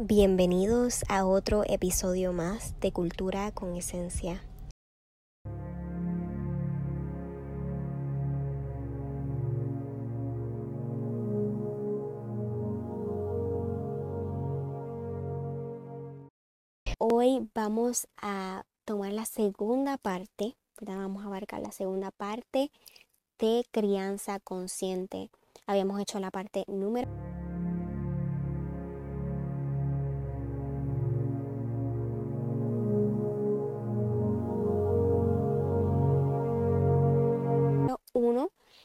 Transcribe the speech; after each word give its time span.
Bienvenidos 0.00 1.02
a 1.08 1.26
otro 1.26 1.64
episodio 1.66 2.32
más 2.32 2.78
de 2.78 2.92
Cultura 2.92 3.50
con 3.50 3.74
Esencia. 3.74 4.44
Hoy 16.96 17.50
vamos 17.52 18.06
a 18.22 18.62
tomar 18.84 19.12
la 19.12 19.24
segunda 19.24 19.96
parte, 19.96 20.54
vamos 20.80 21.24
a 21.24 21.26
abarcar 21.26 21.60
la 21.60 21.72
segunda 21.72 22.12
parte 22.12 22.70
de 23.40 23.64
crianza 23.72 24.38
consciente. 24.38 25.32
Habíamos 25.66 26.00
hecho 26.00 26.20
la 26.20 26.30
parte 26.30 26.62
número 26.68 27.10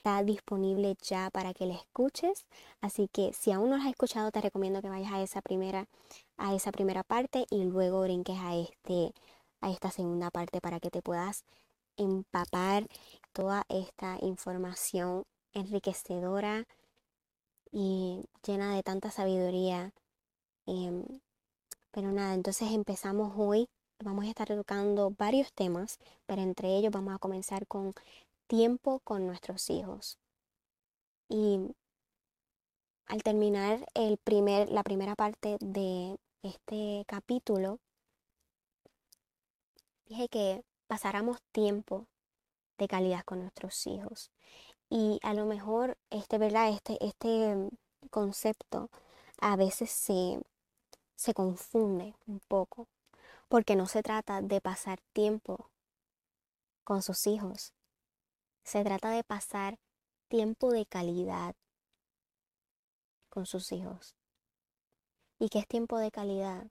está 0.03 0.21
disponible 0.21 0.97
ya 1.01 1.29
para 1.29 1.53
que 1.53 1.65
la 1.65 1.75
escuches. 1.75 2.45
Así 2.81 3.07
que 3.07 3.31
si 3.31 3.53
aún 3.53 3.69
no 3.69 3.77
la 3.77 3.83
has 3.83 3.89
escuchado, 3.89 4.31
te 4.31 4.41
recomiendo 4.41 4.81
que 4.81 4.89
vayas 4.89 5.13
a 5.13 5.21
esa 5.21 5.41
primera, 5.41 5.87
a 6.35 6.53
esa 6.53 6.73
primera 6.73 7.03
parte 7.03 7.45
y 7.49 7.63
luego 7.63 8.01
brinques 8.01 8.37
a, 8.37 8.53
este, 8.57 9.13
a 9.61 9.71
esta 9.71 9.91
segunda 9.91 10.29
parte 10.29 10.59
para 10.59 10.81
que 10.81 10.89
te 10.89 11.01
puedas 11.01 11.45
empapar 11.95 12.87
toda 13.31 13.63
esta 13.69 14.17
información 14.21 15.23
enriquecedora 15.53 16.65
y 17.71 18.25
llena 18.45 18.75
de 18.75 18.83
tanta 18.83 19.09
sabiduría. 19.09 19.93
Em, 20.65 21.05
pero 21.91 22.11
nada, 22.11 22.33
entonces 22.33 22.71
empezamos 22.73 23.33
hoy. 23.37 23.69
Vamos 24.03 24.25
a 24.25 24.29
estar 24.29 24.49
tocando 24.49 25.11
varios 25.17 25.53
temas, 25.53 25.97
pero 26.25 26.41
entre 26.41 26.75
ellos 26.75 26.91
vamos 26.91 27.15
a 27.15 27.19
comenzar 27.19 27.67
con 27.67 27.93
tiempo 28.47 28.99
con 28.99 29.27
nuestros 29.27 29.69
hijos. 29.69 30.19
Y 31.29 31.75
al 33.05 33.23
terminar 33.23 33.85
el 33.93 34.17
primer, 34.17 34.69
la 34.69 34.83
primera 34.83 35.15
parte 35.15 35.57
de 35.59 36.17
este 36.41 37.03
capítulo, 37.07 37.79
dije 40.05 40.29
que 40.29 40.63
pasáramos 40.87 41.41
tiempo 41.51 42.07
de 42.77 42.87
calidad 42.87 43.23
con 43.23 43.39
nuestros 43.39 43.87
hijos. 43.87 44.31
Y 44.89 45.19
a 45.23 45.33
lo 45.33 45.45
mejor 45.45 45.97
este, 46.09 46.37
¿verdad? 46.37 46.69
Este, 46.69 47.03
este 47.03 47.69
concepto 48.09 48.89
a 49.39 49.55
veces 49.55 49.89
se, 49.89 50.39
se 51.15 51.33
confunde 51.33 52.15
un 52.27 52.39
poco, 52.47 52.87
porque 53.47 53.75
no 53.75 53.87
se 53.87 54.03
trata 54.03 54.41
de 54.41 54.61
pasar 54.61 54.99
tiempo 55.13 55.69
con 56.83 57.01
sus 57.01 57.27
hijos, 57.27 57.73
se 58.63 58.83
trata 58.83 59.09
de 59.11 59.23
pasar 59.23 59.77
tiempo 60.29 60.71
de 60.71 60.85
calidad 60.85 61.55
con 63.29 63.45
sus 63.45 63.71
hijos. 63.71 64.15
¿Y 65.39 65.49
qué 65.49 65.59
es 65.59 65.67
tiempo 65.67 65.97
de 65.97 66.11
calidad? 66.11 66.67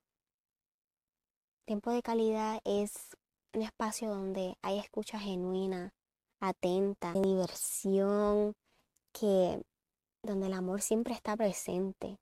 Tiempo 1.65 1.91
de 1.91 2.03
calidad 2.03 2.61
es 2.65 3.17
un 3.53 3.63
espacio 3.63 4.09
donde 4.09 4.57
hay 4.63 4.79
escucha 4.79 5.19
genuina, 5.19 5.93
atenta, 6.41 7.13
diversión, 7.13 8.55
que 9.13 9.63
donde 10.23 10.47
el 10.47 10.55
amor 10.55 10.81
siempre 10.81 11.15
está 11.15 11.37
presente. 11.37 12.19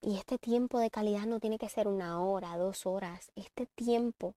Y 0.00 0.16
este 0.16 0.38
tiempo 0.38 0.78
de 0.78 0.90
calidad 0.90 1.26
no 1.26 1.40
tiene 1.40 1.58
que 1.58 1.68
ser 1.68 1.88
una 1.88 2.22
hora, 2.22 2.56
dos 2.56 2.86
horas. 2.86 3.32
Este 3.34 3.66
tiempo 3.66 4.34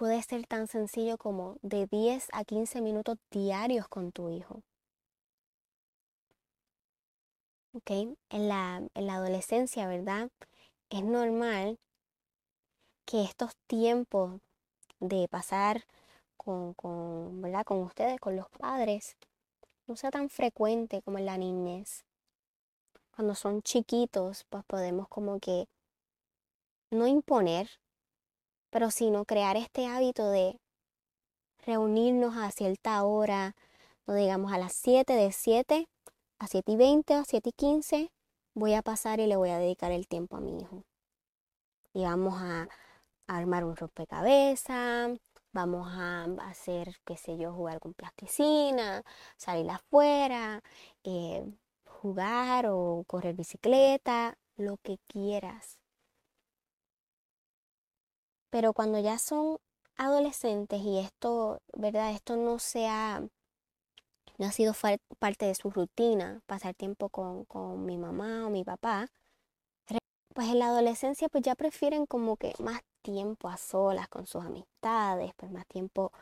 puede 0.00 0.22
ser 0.22 0.46
tan 0.46 0.66
sencillo 0.66 1.18
como 1.18 1.58
de 1.60 1.86
10 1.86 2.28
a 2.32 2.42
15 2.42 2.80
minutos 2.80 3.18
diarios 3.30 3.86
con 3.86 4.12
tu 4.12 4.30
hijo. 4.30 4.62
¿Ok? 7.74 7.90
En 8.30 8.48
la, 8.48 8.82
en 8.94 9.06
la 9.06 9.16
adolescencia, 9.16 9.86
¿verdad? 9.88 10.30
Es 10.88 11.04
normal 11.04 11.78
que 13.04 13.22
estos 13.24 13.54
tiempos 13.66 14.40
de 15.00 15.28
pasar 15.28 15.84
con, 16.38 16.72
con, 16.72 17.42
¿verdad? 17.42 17.66
con 17.66 17.82
ustedes, 17.82 18.18
con 18.20 18.36
los 18.36 18.48
padres, 18.48 19.18
no 19.86 19.96
sea 19.96 20.10
tan 20.10 20.30
frecuente 20.30 21.02
como 21.02 21.18
en 21.18 21.26
la 21.26 21.36
niñez. 21.36 22.06
Cuando 23.14 23.34
son 23.34 23.60
chiquitos, 23.60 24.46
pues 24.48 24.64
podemos 24.64 25.08
como 25.08 25.38
que 25.40 25.68
no 26.90 27.06
imponer, 27.06 27.68
pero 28.70 28.90
sino 28.90 29.24
crear 29.24 29.56
este 29.56 29.86
hábito 29.86 30.30
de 30.30 30.58
reunirnos 31.66 32.36
a 32.36 32.50
cierta 32.50 33.02
hora, 33.04 33.54
no 34.06 34.14
digamos 34.14 34.52
a 34.52 34.58
las 34.58 34.72
7, 34.72 35.12
de 35.12 35.32
7 35.32 35.88
a 36.38 36.46
7 36.46 36.72
y 36.72 36.76
20 36.76 37.14
a 37.14 37.24
7 37.24 37.50
y 37.50 37.52
15, 37.52 38.12
voy 38.54 38.74
a 38.74 38.82
pasar 38.82 39.20
y 39.20 39.26
le 39.26 39.36
voy 39.36 39.50
a 39.50 39.58
dedicar 39.58 39.92
el 39.92 40.08
tiempo 40.08 40.36
a 40.36 40.40
mi 40.40 40.58
hijo. 40.58 40.84
Y 41.92 42.04
vamos 42.04 42.34
a, 42.40 42.68
armar 43.26 43.64
un 43.64 43.76
rompecabezas, 43.76 45.18
vamos 45.52 45.86
a 45.92 46.24
hacer, 46.48 46.96
qué 47.04 47.16
sé 47.16 47.38
yo, 47.38 47.52
jugar 47.52 47.78
con 47.78 47.94
plasticina, 47.94 49.02
salir 49.36 49.70
afuera, 49.70 50.62
eh, 51.04 51.46
jugar 51.84 52.66
o 52.68 53.04
correr 53.06 53.36
bicicleta, 53.36 54.36
lo 54.56 54.78
que 54.78 54.98
quieras. 55.06 55.79
Pero 58.50 58.72
cuando 58.72 58.98
ya 58.98 59.18
son 59.18 59.58
adolescentes 59.96 60.80
y 60.82 60.98
esto, 60.98 61.60
¿verdad? 61.76 62.12
Esto 62.12 62.36
no 62.36 62.58
se 62.58 62.88
ha, 62.88 63.22
no 64.38 64.46
ha 64.46 64.52
sido 64.52 64.74
parte 65.18 65.46
de 65.46 65.54
su 65.54 65.70
rutina, 65.70 66.42
pasar 66.46 66.74
tiempo 66.74 67.08
con, 67.08 67.44
con 67.44 67.84
mi 67.86 67.96
mamá 67.98 68.46
o 68.46 68.50
mi 68.50 68.64
papá, 68.64 69.08
pues 70.34 70.48
en 70.48 70.58
la 70.58 70.66
adolescencia 70.66 71.28
pues 71.28 71.44
ya 71.44 71.54
prefieren 71.54 72.06
como 72.06 72.36
que 72.36 72.54
más 72.60 72.80
tiempo 73.02 73.48
a 73.48 73.56
solas 73.56 74.08
con 74.08 74.26
sus 74.26 74.44
amistades, 74.44 75.32
pues 75.36 75.50
más 75.50 75.66
tiempo 75.66 76.12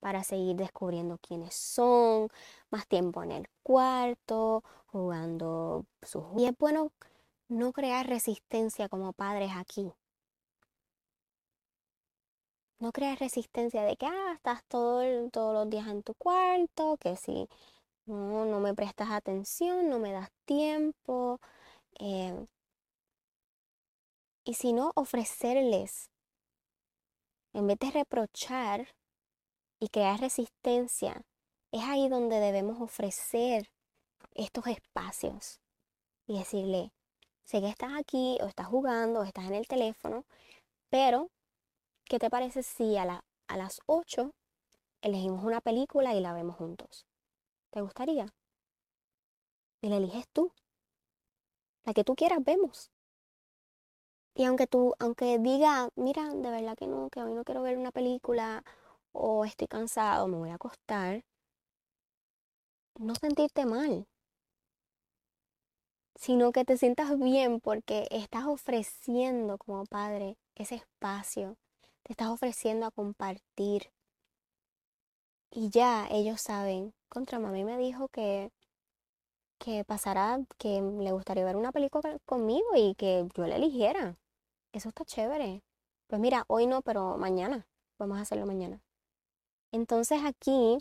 para 0.00 0.24
seguir 0.24 0.56
descubriendo 0.56 1.18
quiénes 1.18 1.54
son, 1.54 2.28
más 2.70 2.86
tiempo 2.86 3.22
en 3.22 3.32
el 3.32 3.48
cuarto, 3.62 4.62
jugando 4.86 5.84
sus... 6.02 6.24
Y 6.36 6.46
es 6.46 6.56
bueno 6.58 6.92
no 7.48 7.72
crear 7.72 8.06
resistencia 8.06 8.88
como 8.88 9.12
padres 9.12 9.50
aquí, 9.56 9.92
no 12.78 12.92
creas 12.92 13.18
resistencia 13.18 13.82
de 13.82 13.96
que 13.96 14.06
ah, 14.06 14.32
estás 14.34 14.62
todo, 14.64 15.02
todos 15.30 15.54
los 15.54 15.70
días 15.70 15.86
en 15.88 16.02
tu 16.02 16.14
cuarto, 16.14 16.96
que 16.98 17.16
si 17.16 17.48
no, 18.06 18.44
no 18.44 18.60
me 18.60 18.74
prestas 18.74 19.10
atención, 19.10 19.88
no 19.88 19.98
me 19.98 20.12
das 20.12 20.30
tiempo. 20.44 21.40
Eh, 21.98 22.46
y 24.44 24.54
si 24.54 24.72
no, 24.72 24.92
ofrecerles, 24.94 26.10
en 27.52 27.66
vez 27.66 27.78
de 27.78 27.90
reprochar 27.90 28.94
y 29.80 29.88
crear 29.88 30.20
resistencia, 30.20 31.22
es 31.72 31.82
ahí 31.82 32.08
donde 32.08 32.38
debemos 32.38 32.80
ofrecer 32.80 33.70
estos 34.34 34.66
espacios 34.66 35.60
y 36.26 36.38
decirle, 36.38 36.92
sé 37.44 37.60
que 37.60 37.68
estás 37.68 37.92
aquí 37.98 38.38
o 38.40 38.46
estás 38.46 38.66
jugando 38.66 39.20
o 39.20 39.24
estás 39.24 39.46
en 39.46 39.54
el 39.54 39.66
teléfono, 39.66 40.24
pero 40.90 41.30
¿Qué 42.08 42.20
te 42.20 42.30
parece 42.30 42.62
si 42.62 42.96
a, 42.96 43.04
las 43.48 43.80
8 43.86 44.30
elegimos 45.02 45.44
una 45.44 45.60
película 45.60 46.14
y 46.14 46.20
la 46.20 46.32
vemos 46.32 46.54
juntos? 46.54 47.04
¿Te 47.70 47.80
gustaría? 47.80 48.32
Y 49.80 49.88
la 49.88 49.96
eliges 49.96 50.28
tú. 50.32 50.52
La 51.84 51.94
que 51.94 52.04
tú 52.04 52.14
quieras 52.14 52.44
vemos. 52.44 52.92
Y 54.36 54.44
aunque 54.44 54.68
tú, 54.68 54.94
aunque 55.00 55.40
diga, 55.40 55.88
mira, 55.96 56.32
de 56.32 56.48
verdad 56.48 56.76
que 56.76 56.86
no, 56.86 57.10
que 57.10 57.20
hoy 57.22 57.34
no 57.34 57.42
quiero 57.42 57.62
ver 57.62 57.76
una 57.76 57.90
película 57.90 58.62
o 59.10 59.44
estoy 59.44 59.66
cansado, 59.66 60.28
me 60.28 60.36
voy 60.36 60.50
a 60.50 60.54
acostar, 60.54 61.24
no 63.00 63.16
sentirte 63.16 63.66
mal, 63.66 64.06
sino 66.14 66.52
que 66.52 66.64
te 66.64 66.76
sientas 66.76 67.18
bien 67.18 67.60
porque 67.60 68.06
estás 68.12 68.44
ofreciendo 68.44 69.58
como 69.58 69.86
padre 69.86 70.38
ese 70.54 70.76
espacio 70.76 71.56
te 72.06 72.12
estás 72.12 72.28
ofreciendo 72.28 72.86
a 72.86 72.92
compartir. 72.92 73.90
Y 75.50 75.70
ya 75.70 76.06
ellos 76.08 76.40
saben, 76.40 76.94
contra 77.08 77.40
mami 77.40 77.64
me 77.64 77.76
dijo 77.78 78.06
que, 78.08 78.52
que 79.58 79.84
pasará, 79.84 80.38
que 80.56 80.80
le 80.80 81.10
gustaría 81.10 81.44
ver 81.44 81.56
una 81.56 81.72
película 81.72 82.16
conmigo 82.24 82.68
y 82.76 82.94
que 82.94 83.26
yo 83.34 83.46
la 83.48 83.56
eligiera. 83.56 84.16
Eso 84.72 84.90
está 84.90 85.04
chévere. 85.04 85.64
Pues 86.06 86.20
mira, 86.20 86.44
hoy 86.46 86.68
no, 86.68 86.80
pero 86.80 87.16
mañana. 87.18 87.66
Vamos 87.98 88.18
a 88.18 88.20
hacerlo 88.20 88.46
mañana. 88.46 88.80
Entonces 89.72 90.20
aquí 90.24 90.78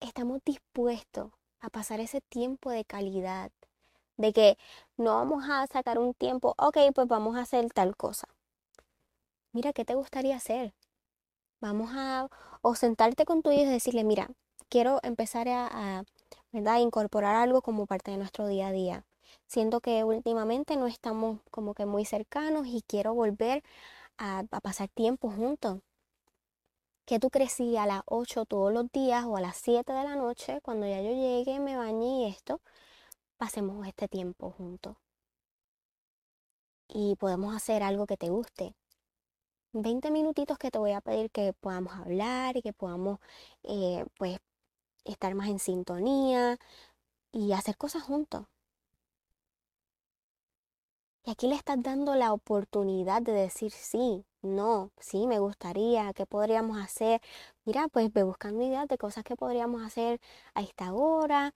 estamos 0.00 0.40
dispuestos 0.44 1.32
a 1.60 1.70
pasar 1.70 2.00
ese 2.00 2.20
tiempo 2.20 2.70
de 2.70 2.84
calidad. 2.84 3.50
De 4.18 4.34
que 4.34 4.58
no 4.98 5.14
vamos 5.14 5.44
a 5.48 5.66
sacar 5.66 5.98
un 5.98 6.12
tiempo, 6.12 6.54
ok, 6.58 6.76
pues 6.94 7.08
vamos 7.08 7.36
a 7.36 7.42
hacer 7.42 7.70
tal 7.72 7.96
cosa. 7.96 8.28
Mira, 9.52 9.72
¿qué 9.72 9.84
te 9.84 9.94
gustaría 9.96 10.36
hacer? 10.36 10.74
Vamos 11.60 11.90
a, 11.94 12.28
o 12.62 12.74
sentarte 12.76 13.24
con 13.24 13.42
tu 13.42 13.50
hijo 13.52 13.62
y 13.64 13.66
decirle, 13.66 14.04
mira, 14.04 14.30
quiero 14.68 15.00
empezar 15.02 15.48
a, 15.48 16.04
¿verdad? 16.52 16.78
incorporar 16.80 17.36
algo 17.36 17.62
como 17.62 17.86
parte 17.86 18.12
de 18.12 18.18
nuestro 18.18 18.46
día 18.48 18.68
a 18.68 18.72
día. 18.72 19.06
Siento 19.46 19.80
que 19.80 20.04
últimamente 20.04 20.76
no 20.76 20.86
estamos 20.86 21.40
como 21.50 21.74
que 21.74 21.86
muy 21.86 22.04
cercanos 22.04 22.66
y 22.68 22.82
quiero 22.86 23.14
volver 23.14 23.62
a, 24.18 24.44
pasar 24.62 24.88
tiempo 24.88 25.30
juntos. 25.30 25.80
Que 27.04 27.18
tú 27.18 27.30
crecí 27.30 27.76
a 27.76 27.86
las 27.86 28.02
8 28.06 28.44
todos 28.46 28.72
los 28.72 28.90
días 28.92 29.24
o 29.26 29.36
a 29.36 29.40
las 29.40 29.56
7 29.56 29.92
de 29.92 30.04
la 30.04 30.16
noche, 30.16 30.60
cuando 30.62 30.86
ya 30.86 31.02
yo 31.02 31.10
llegue, 31.10 31.58
me 31.60 31.76
bañe 31.76 32.22
y 32.22 32.26
esto, 32.26 32.60
pasemos 33.38 33.86
este 33.86 34.08
tiempo 34.08 34.50
juntos. 34.52 34.96
Y 36.88 37.16
podemos 37.16 37.54
hacer 37.56 37.82
algo 37.82 38.06
que 38.06 38.16
te 38.16 38.28
guste. 38.28 38.74
20 39.72 40.10
minutitos 40.10 40.58
que 40.58 40.70
te 40.70 40.78
voy 40.78 40.92
a 40.92 41.00
pedir 41.00 41.30
que 41.30 41.52
podamos 41.52 41.94
hablar 41.94 42.56
y 42.56 42.62
que 42.62 42.72
podamos 42.72 43.20
eh, 43.64 44.04
pues 44.18 44.38
estar 45.04 45.34
más 45.34 45.48
en 45.48 45.58
sintonía 45.58 46.58
y 47.32 47.52
hacer 47.52 47.76
cosas 47.76 48.02
juntos. 48.02 48.46
Y 51.24 51.30
aquí 51.30 51.46
le 51.48 51.54
estás 51.54 51.82
dando 51.82 52.14
la 52.14 52.32
oportunidad 52.32 53.22
de 53.22 53.32
decir 53.32 53.70
sí, 53.72 54.24
no, 54.42 54.90
sí, 54.98 55.26
me 55.26 55.38
gustaría, 55.38 56.12
¿qué 56.14 56.26
podríamos 56.26 56.78
hacer? 56.78 57.20
Mira, 57.64 57.88
pues 57.88 58.12
ve 58.12 58.22
buscando 58.22 58.64
ideas 58.64 58.88
de 58.88 58.98
cosas 58.98 59.24
que 59.24 59.36
podríamos 59.36 59.82
hacer 59.82 60.20
a 60.54 60.62
esta 60.62 60.92
hora 60.94 61.54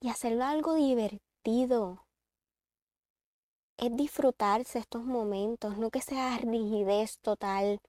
y 0.00 0.10
hacerlo 0.10 0.44
algo 0.44 0.74
divertido. 0.74 2.07
Es 3.78 3.96
disfrutarse 3.96 4.78
estos 4.80 5.04
momentos, 5.04 5.78
no 5.78 5.90
que 5.90 6.02
sea 6.02 6.36
rigidez 6.38 7.18
total 7.20 7.80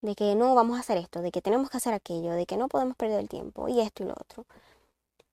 de 0.00 0.14
que 0.14 0.34
no 0.34 0.54
vamos 0.54 0.76
a 0.76 0.80
hacer 0.80 0.96
esto, 0.96 1.20
de 1.20 1.30
que 1.30 1.42
tenemos 1.42 1.70
que 1.70 1.76
hacer 1.76 1.94
aquello, 1.94 2.32
de 2.32 2.46
que 2.46 2.56
no 2.56 2.68
podemos 2.68 2.96
perder 2.96 3.20
el 3.20 3.28
tiempo 3.28 3.68
y 3.68 3.80
esto 3.80 4.02
y 4.02 4.06
lo 4.06 4.14
otro. 4.14 4.46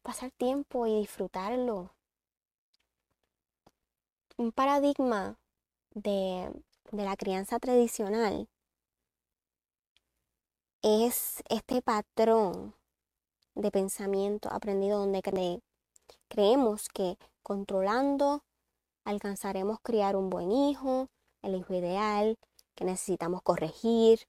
Pasar 0.04 0.31
tiempo 0.31 0.86
y 0.86 1.00
disfrutarlo. 1.00 1.92
Un 4.38 4.51
paradigma 4.51 5.38
de, 5.94 6.51
de 6.92 7.06
la 7.06 7.16
crianza 7.16 7.60
tradicional 7.60 8.50
es 10.81 11.42
este 11.50 11.81
patrón 11.81 12.75
de 13.56 13.72
pensamiento 13.72 14.50
aprendido 14.51 15.00
donde 15.00 15.22
creemos 16.28 16.89
que 16.89 17.18
controlando 17.44 18.44
alcanzaremos 19.06 19.80
criar 19.81 20.15
un 20.15 20.30
buen 20.30 20.51
hijo, 20.51 21.09
el 21.42 21.56
hijo 21.56 21.74
ideal, 21.74 22.38
que 22.75 22.86
necesitamos 22.86 23.42
corregir, 23.42 24.27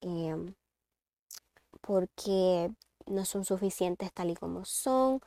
Em, 0.00 0.54
porque 1.80 2.70
no 3.06 3.24
son 3.24 3.44
suficientes 3.44 4.12
tal 4.12 4.30
y 4.30 4.34
como 4.36 4.64
son, 4.64 5.20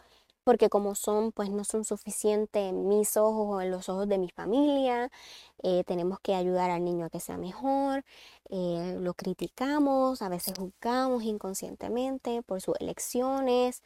porque 0.44 0.70
como 0.70 0.96
son, 0.96 1.32
pues 1.32 1.50
no 1.52 1.64
son 1.64 1.86
suficientes 1.86 2.70
en 2.70 2.88
mis 2.88 3.18
ojos 3.18 3.48
o 3.58 3.62
en 3.62 3.72
los 3.72 3.90
ojos 3.90 4.08
de 4.08 4.18
mi 4.18 4.30
familia. 4.30 5.12
Eh, 5.64 5.84
tenemos 5.86 6.20
que 6.20 6.36
ayudar 6.36 6.72
al 6.72 6.84
niño 6.84 7.06
a 7.06 7.10
que 7.10 7.20
sea 7.20 7.38
mejor. 7.38 8.04
Eh, 8.50 8.98
lo 9.00 9.14
criticamos, 9.14 10.22
a 10.22 10.30
veces 10.30 10.54
juzgamos 10.58 11.24
inconscientemente 11.24 12.42
por 12.44 12.62
sus 12.62 12.76
elecciones, 12.80 13.84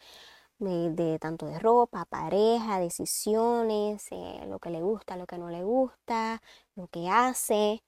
de, 0.59 1.19
tanto 1.19 1.45
de 1.47 1.59
ropa, 1.59 2.05
pareja, 2.05 2.79
decisiones, 2.79 4.07
eh, 4.11 4.45
lo 4.47 4.59
que 4.59 4.69
le 4.69 4.81
gusta, 4.81 5.17
lo 5.17 5.27
que 5.27 5.37
no 5.37 5.49
le 5.49 5.63
gusta, 5.63 6.41
lo 6.75 6.87
que 6.87 7.09
hace. 7.09 7.83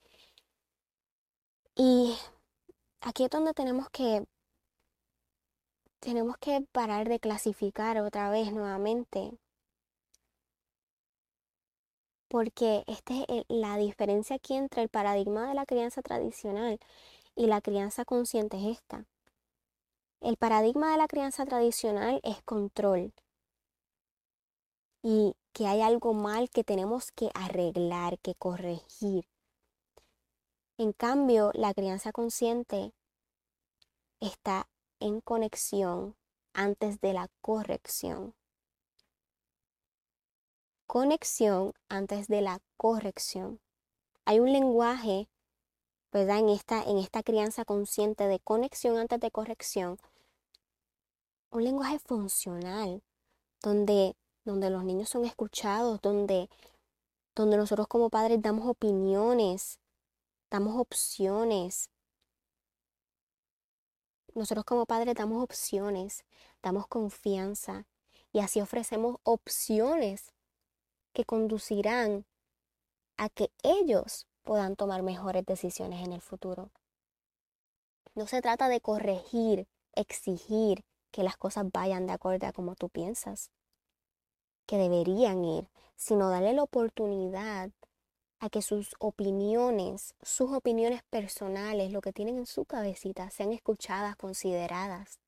Y 1.75 2.17
aquí 3.01 3.23
es 3.25 3.29
donde 3.29 3.53
tenemos 3.53 3.89
que 3.89 4.25
tenemos 5.99 6.37
que 6.37 6.61
parar 6.71 7.07
de 7.09 7.19
clasificar 7.19 7.97
otra 7.99 8.29
vez 8.29 8.51
nuevamente. 8.53 9.37
Porque 12.29 12.83
esta 12.87 13.13
es 13.27 13.45
la 13.49 13.77
diferencia 13.77 14.35
aquí 14.37 14.53
entre 14.55 14.81
el 14.83 14.89
paradigma 14.89 15.47
de 15.47 15.55
la 15.55 15.65
crianza 15.65 16.01
tradicional 16.01 16.79
y 17.35 17.47
la 17.47 17.61
crianza 17.61 18.05
consciente 18.05 18.57
es 18.57 18.77
esta. 18.77 19.05
El 20.19 20.35
paradigma 20.37 20.91
de 20.91 20.97
la 20.97 21.07
crianza 21.07 21.45
tradicional 21.45 22.19
es 22.23 22.41
control. 22.43 23.13
Y 25.03 25.35
que 25.53 25.67
hay 25.67 25.81
algo 25.81 26.13
mal 26.13 26.49
que 26.49 26.63
tenemos 26.63 27.11
que 27.11 27.29
arreglar, 27.33 28.19
que 28.19 28.35
corregir. 28.35 29.27
En 30.77 30.93
cambio, 30.93 31.51
la 31.53 31.73
crianza 31.73 32.11
consciente 32.11 32.93
está 34.19 34.67
en 34.99 35.21
conexión 35.21 36.15
antes 36.53 36.99
de 37.01 37.13
la 37.13 37.29
corrección. 37.41 38.35
Conexión 40.87 41.73
antes 41.89 42.27
de 42.27 42.41
la 42.41 42.59
corrección. 42.75 43.59
Hay 44.25 44.39
un 44.39 44.51
lenguaje, 44.51 45.29
¿verdad? 46.12 46.39
En 46.39 46.50
esta, 46.50 46.83
en 46.83 46.98
esta 46.98 47.24
crianza 47.24 47.65
consciente 47.65 48.27
de 48.27 48.39
conexión 48.39 48.98
antes 48.98 49.19
de 49.19 49.31
corrección. 49.31 49.98
Un 51.51 51.63
lenguaje 51.63 52.00
funcional, 52.00 53.01
donde, 53.62 54.15
donde 54.44 54.69
los 54.69 54.83
niños 54.83 55.09
son 55.09 55.25
escuchados, 55.25 56.01
donde, 56.01 56.50
donde 57.36 57.57
nosotros 57.57 57.88
como 57.88 58.09
padres 58.09 58.42
damos 58.42 58.68
opiniones, 58.68 59.80
damos 60.50 60.80
opciones. 60.80 61.89
Nosotros 64.33 64.65
como 64.65 64.86
padres 64.86 65.15
damos 65.15 65.44
opciones, 65.44 66.24
damos 66.62 66.88
confianza 66.88 67.86
y 68.31 68.39
así 68.39 68.62
ofrecemos 68.62 69.18
opciones 69.24 70.33
que 71.13 71.25
conducirán 71.25 72.25
a 73.18 73.30
que 73.30 73.50
ellos 73.63 74.27
puedan 74.47 74.77
tomar 74.77 75.03
mejores 75.03 75.45
decisiones 75.45 76.05
en 76.05 76.13
el 76.13 76.21
futuro. 76.21 76.71
No 78.15 78.27
se 78.27 78.41
trata 78.41 78.69
de 78.69 78.79
corregir, 78.79 79.67
exigir 79.94 80.85
que 81.11 81.21
las 81.21 81.35
cosas 81.35 81.65
vayan 81.73 82.07
de 82.07 82.13
acuerdo 82.13 82.47
a 82.47 82.53
como 82.53 82.75
tú 82.75 82.88
piensas 82.88 83.51
que 84.65 84.77
deberían 84.77 85.44
ir, 85.44 85.69
sino 85.97 86.29
darle 86.29 86.53
la 86.53 86.63
oportunidad 86.63 87.71
a 88.39 88.50
que 88.50 88.62
sus 88.62 88.95
opiniones, 89.00 90.15
sus 90.22 90.53
opiniones 90.53 91.03
personales, 91.10 91.91
lo 91.91 92.00
que 92.00 92.13
tienen 92.13 92.38
en 92.38 92.45
su 92.45 92.63
cabecita, 92.63 93.29
sean 93.29 93.51
escuchadas, 93.51 94.15
consideradas. 94.15 95.19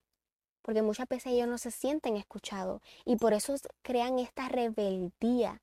Porque 0.61 0.81
muchas 0.81 1.09
veces 1.09 1.33
ellos 1.33 1.47
no 1.49 1.57
se 1.57 1.71
sienten 1.71 2.15
escuchados 2.15 2.81
y 3.03 3.17
por 3.17 3.33
eso 3.33 3.53
crean 3.81 4.17
esta 4.17 4.47
rebeldía 4.47 5.61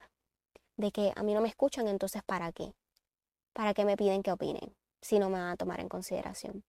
de 0.77 0.93
que 0.93 1.15
a 1.17 1.23
mí 1.23 1.33
no 1.33 1.41
me 1.41 1.49
escuchan, 1.49 1.89
entonces 1.89 2.23
¿para 2.23 2.53
qué? 2.53 2.75
¿Para 3.57 3.73
qué 3.73 3.87
me 3.87 3.97
piden 3.97 4.23
que 4.23 4.31
opinen 4.31 4.77
si 5.01 5.19
no 5.19 5.31
me 5.31 5.39
van 5.39 5.49
a 5.49 5.57
tomar 5.57 5.81
en 5.81 5.89
consideración? 5.89 6.63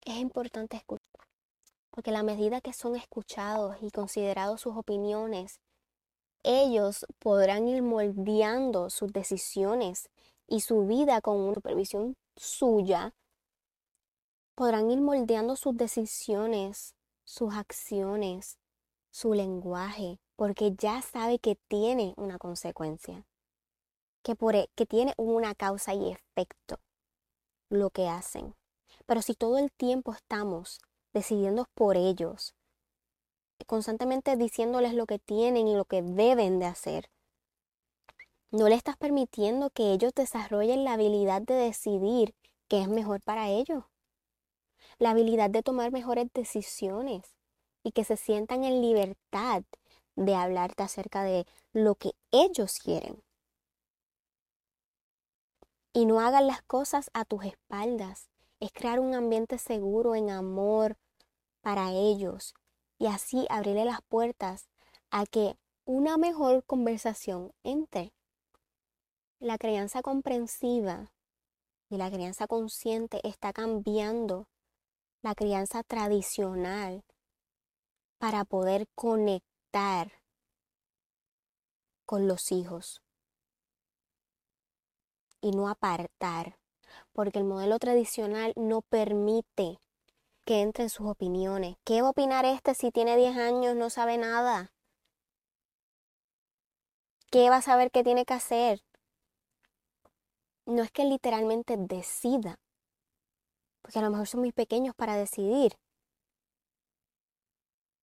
Es 0.00 0.16
importante 0.16 0.78
escuchar, 0.78 1.26
porque 1.90 2.10
la 2.10 2.22
medida 2.22 2.62
que 2.62 2.72
son 2.72 2.96
escuchados 2.96 3.76
y 3.82 3.90
considerados 3.90 4.62
sus 4.62 4.78
opiniones, 4.78 5.60
ellos 6.42 7.04
podrán 7.18 7.68
ir 7.68 7.82
moldeando 7.82 8.88
sus 8.88 9.12
decisiones 9.12 10.08
y 10.46 10.60
su 10.60 10.86
vida 10.86 11.20
con 11.20 11.36
una 11.36 11.54
supervisión 11.54 12.16
suya, 12.34 13.12
podrán 14.54 14.90
ir 14.90 15.02
moldeando 15.02 15.56
sus 15.56 15.76
decisiones, 15.76 16.94
sus 17.24 17.52
acciones, 17.52 18.56
su 19.10 19.34
lenguaje, 19.34 20.18
porque 20.36 20.72
ya 20.74 21.02
sabe 21.02 21.38
que 21.38 21.58
tiene 21.68 22.14
una 22.16 22.38
consecuencia, 22.38 23.26
e, 24.32 24.68
que 24.74 24.86
tiene 24.86 25.14
una 25.16 25.54
causa 25.54 25.94
y 25.94 26.10
efecto 26.10 26.80
lo 27.70 27.90
que 27.90 28.08
hacen. 28.08 28.54
Pero 29.06 29.22
si 29.22 29.34
todo 29.34 29.58
el 29.58 29.70
tiempo 29.72 30.12
estamos 30.12 30.80
decidiendo 31.12 31.66
por 31.74 31.96
ellos, 31.96 32.54
constantemente 33.66 34.36
diciéndoles 34.36 34.94
lo 34.94 35.06
que 35.06 35.18
tienen 35.18 35.68
y 35.68 35.74
lo 35.74 35.84
que 35.84 36.02
deben 36.02 36.58
de 36.58 36.66
hacer. 36.66 37.10
No 38.50 38.68
le 38.68 38.76
estás 38.76 38.96
permitiendo 38.96 39.70
que 39.70 39.92
ellos 39.92 40.12
desarrollen 40.14 40.84
la 40.84 40.92
habilidad 40.92 41.42
de 41.42 41.54
decidir 41.54 42.34
qué 42.68 42.82
es 42.82 42.88
mejor 42.88 43.20
para 43.22 43.48
ellos. 43.48 43.84
La 44.98 45.10
habilidad 45.10 45.50
de 45.50 45.62
tomar 45.62 45.90
mejores 45.90 46.28
decisiones 46.32 47.34
y 47.82 47.90
que 47.90 48.04
se 48.04 48.16
sientan 48.16 48.62
en 48.62 48.80
libertad 48.80 49.64
de 50.14 50.34
hablarte 50.36 50.84
acerca 50.84 51.24
de 51.24 51.46
lo 51.72 51.96
que 51.96 52.12
ellos 52.30 52.78
quieren. 52.78 53.23
Y 55.94 56.04
no 56.04 56.20
hagan 56.20 56.46
las 56.46 56.60
cosas 56.60 57.08
a 57.14 57.24
tus 57.24 57.44
espaldas. 57.44 58.28
Es 58.60 58.72
crear 58.72 59.00
un 59.00 59.14
ambiente 59.14 59.56
seguro 59.56 60.14
en 60.14 60.28
amor 60.28 60.98
para 61.62 61.92
ellos, 61.92 62.54
y 62.98 63.06
así 63.06 63.46
abrirle 63.48 63.86
las 63.86 64.02
puertas 64.02 64.68
a 65.10 65.24
que 65.24 65.56
una 65.86 66.18
mejor 66.18 66.64
conversación 66.64 67.52
entre 67.62 68.12
la 69.38 69.56
crianza 69.56 70.02
comprensiva 70.02 71.12
y 71.88 71.96
la 71.96 72.10
crianza 72.10 72.46
consciente 72.46 73.20
está 73.22 73.52
cambiando 73.52 74.48
la 75.22 75.34
crianza 75.34 75.82
tradicional 75.84 77.04
para 78.18 78.44
poder 78.44 78.88
conectar 78.94 80.12
con 82.04 82.26
los 82.26 82.50
hijos 82.50 83.03
y 85.44 85.50
no 85.50 85.68
apartar, 85.68 86.56
porque 87.12 87.38
el 87.38 87.44
modelo 87.44 87.78
tradicional 87.78 88.54
no 88.56 88.80
permite 88.80 89.78
que 90.46 90.62
entren 90.62 90.88
sus 90.88 91.06
opiniones. 91.06 91.76
¿Qué 91.84 92.00
va 92.00 92.08
a 92.08 92.10
opinar 92.12 92.46
este 92.46 92.74
si 92.74 92.90
tiene 92.90 93.14
10 93.14 93.36
años, 93.36 93.76
no 93.76 93.90
sabe 93.90 94.16
nada? 94.16 94.72
¿Qué 97.30 97.50
va 97.50 97.56
a 97.56 97.62
saber 97.62 97.90
qué 97.90 98.02
tiene 98.02 98.24
que 98.24 98.32
hacer? 98.32 98.82
No 100.64 100.82
es 100.82 100.90
que 100.90 101.04
literalmente 101.04 101.76
decida, 101.76 102.58
porque 103.82 103.98
a 103.98 104.02
lo 104.02 104.10
mejor 104.10 104.26
son 104.26 104.40
muy 104.40 104.52
pequeños 104.52 104.94
para 104.94 105.14
decidir, 105.14 105.76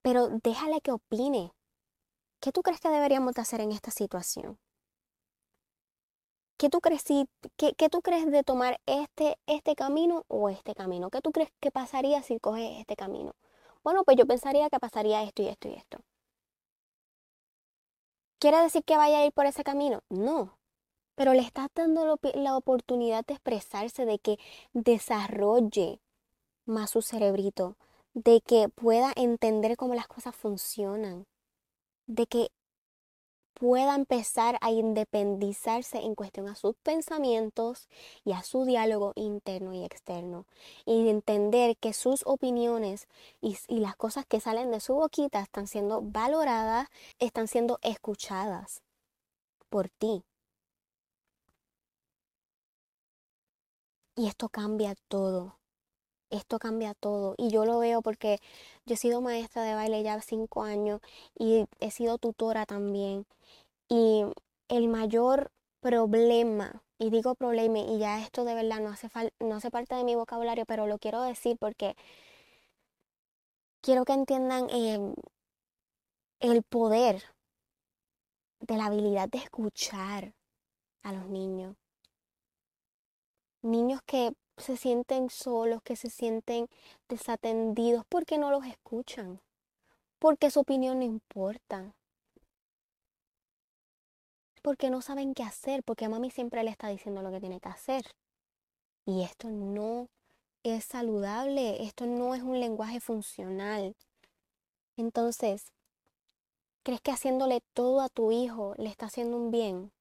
pero 0.03 0.29
déjale 0.43 0.79
que 0.81 0.91
opine. 0.91 1.53
¿Qué 2.39 2.51
tú 2.51 2.61
crees 2.61 2.79
que 2.79 2.89
deberíamos 2.89 3.33
de 3.33 3.41
hacer 3.41 3.61
en 3.61 3.71
esta 3.71 3.89
situación? 3.89 4.59
¿Qué 6.61 6.69
tú 6.69 6.79
crees, 6.79 7.03
qué, 7.57 7.89
tú 7.89 8.01
crees 8.03 8.29
de 8.29 8.43
tomar 8.43 8.79
este, 8.85 9.39
este 9.47 9.73
camino 9.73 10.25
o 10.27 10.47
este 10.47 10.75
camino? 10.75 11.09
¿Qué 11.09 11.19
tú 11.19 11.31
crees 11.31 11.49
que 11.59 11.71
pasaría 11.71 12.21
si 12.21 12.39
coges 12.39 12.79
este 12.79 12.95
camino? 12.95 13.33
Bueno, 13.83 14.03
pues 14.03 14.15
yo 14.15 14.27
pensaría 14.27 14.69
que 14.69 14.79
pasaría 14.79 15.23
esto 15.23 15.41
y 15.41 15.47
esto 15.47 15.69
y 15.69 15.73
esto. 15.73 15.97
¿Quiere 18.37 18.57
decir 18.57 18.83
que 18.83 18.95
vaya 18.95 19.17
a 19.17 19.25
ir 19.25 19.31
por 19.31 19.47
ese 19.47 19.63
camino? 19.63 20.03
No. 20.09 20.59
Pero 21.15 21.33
le 21.33 21.41
estás 21.41 21.67
dando 21.73 22.19
la 22.35 22.55
oportunidad 22.55 23.25
de 23.25 23.33
expresarse, 23.33 24.05
de 24.05 24.19
que 24.19 24.37
desarrolle 24.73 25.99
más 26.67 26.91
su 26.91 27.01
cerebrito, 27.01 27.75
de 28.13 28.39
que 28.39 28.69
pueda 28.69 29.13
entender 29.15 29.77
cómo 29.77 29.95
las 29.95 30.07
cosas 30.07 30.35
funcionan, 30.35 31.25
de 32.05 32.27
que 32.27 32.51
pueda 33.53 33.95
empezar 33.95 34.57
a 34.61 34.71
independizarse 34.71 35.99
en 35.99 36.15
cuestión 36.15 36.47
a 36.47 36.55
sus 36.55 36.75
pensamientos 36.77 37.87
y 38.25 38.33
a 38.33 38.43
su 38.43 38.65
diálogo 38.65 39.13
interno 39.15 39.73
y 39.73 39.83
externo. 39.83 40.45
Y 40.85 41.09
entender 41.09 41.77
que 41.77 41.93
sus 41.93 42.23
opiniones 42.25 43.07
y, 43.41 43.57
y, 43.67 43.79
las 43.79 43.95
cosas 43.95 44.25
que 44.25 44.39
salen 44.39 44.71
de 44.71 44.79
su 44.79 44.95
boquita 44.95 45.41
están 45.41 45.67
siendo 45.67 46.01
valoradas, 46.01 46.87
están 47.19 47.47
siendo 47.47 47.79
escuchadas 47.81 48.81
por 49.69 49.89
ti. 49.89 50.23
Y 54.15 54.27
esto 54.27 54.49
cambia 54.49 54.95
todo. 55.07 55.60
Esto 56.31 56.59
cambia 56.59 56.93
todo. 56.95 57.35
Y 57.37 57.49
yo 57.49 57.65
lo 57.65 57.79
veo 57.79 58.01
porque 58.01 58.39
yo 58.85 58.95
he 58.95 58.97
sido 58.97 59.21
maestra 59.21 59.63
de 59.63 59.75
baile 59.75 60.03
ya 60.03 60.19
cinco 60.21 60.63
años 60.63 61.01
y 61.37 61.65
he 61.79 61.91
sido 61.91 62.17
tutora 62.17 62.65
también. 62.65 63.25
Y 63.89 64.25
el 64.69 64.87
mayor 64.87 65.51
problema, 65.81 66.83
y 66.99 67.09
digo 67.11 67.35
problema, 67.35 67.79
y 67.79 67.99
ya 67.99 68.21
esto 68.23 68.45
de 68.45 68.55
verdad 68.55 68.79
no 68.81 68.89
hace, 68.91 69.09
no 69.39 69.55
hace 69.55 69.71
parte 69.71 69.95
de 69.95 70.03
mi 70.05 70.15
vocabulario, 70.15 70.65
pero 70.65 70.87
lo 70.87 70.97
quiero 70.99 71.21
decir 71.23 71.57
porque 71.59 71.95
quiero 73.81 74.05
que 74.05 74.13
entiendan 74.13 74.69
em, 74.69 75.13
el 76.39 76.63
poder 76.63 77.23
de 78.59 78.77
la 78.77 78.85
habilidad 78.85 79.29
de 79.29 79.39
escuchar 79.39 80.33
a 81.03 81.13
los 81.13 81.27
niños. 81.27 81.75
Niños 83.63 84.01
que 84.05 84.33
se 84.57 84.77
sienten 84.77 85.29
solos, 85.29 85.81
que 85.83 85.95
se 85.95 86.09
sienten 86.09 86.67
desatendidos 87.09 88.05
porque 88.07 88.37
no 88.37 88.51
los 88.51 88.65
escuchan, 88.65 89.41
porque 90.19 90.51
su 90.51 90.59
opinión 90.61 90.99
no 90.99 91.05
importa, 91.05 91.93
porque 94.61 94.89
no 94.89 95.01
saben 95.01 95.33
qué 95.33 95.43
hacer, 95.43 95.83
porque 95.83 96.09
mami 96.09 96.29
siempre 96.31 96.63
le 96.63 96.71
está 96.71 96.89
diciendo 96.89 97.21
lo 97.21 97.31
que 97.31 97.39
tiene 97.39 97.59
que 97.59 97.69
hacer. 97.69 98.05
Y 99.05 99.23
esto 99.23 99.49
no 99.49 100.07
es 100.63 100.85
saludable, 100.85 101.83
esto 101.83 102.05
no 102.05 102.35
es 102.35 102.43
un 102.43 102.59
lenguaje 102.59 102.99
funcional. 102.99 103.95
Entonces, 104.97 105.71
¿crees 106.83 107.01
que 107.01 107.11
haciéndole 107.11 107.61
todo 107.73 108.01
a 108.01 108.09
tu 108.09 108.31
hijo 108.31 108.75
le 108.77 108.89
está 108.89 109.07
haciendo 109.07 109.37
un 109.37 109.51
bien? 109.51 109.91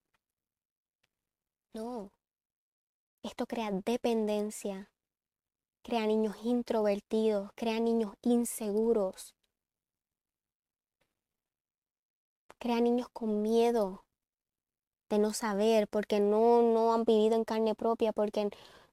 No. 1.75 2.11
Esto 3.22 3.46
crea 3.46 3.70
dependencia, 3.70 4.90
crea 5.82 6.06
niños 6.06 6.36
introvertidos, 6.42 7.50
crea 7.54 7.78
niños 7.80 8.14
inseguros, 8.22 9.34
crea 12.58 12.80
niños 12.80 13.08
con 13.12 13.42
miedo, 13.42 14.04
de 15.10 15.18
no 15.18 15.32
saber, 15.32 15.88
porque 15.88 16.20
no, 16.20 16.62
no 16.62 16.94
han 16.94 17.04
vivido 17.04 17.34
en 17.36 17.44
carne 17.44 17.74
propia, 17.74 18.12
porque 18.12 18.48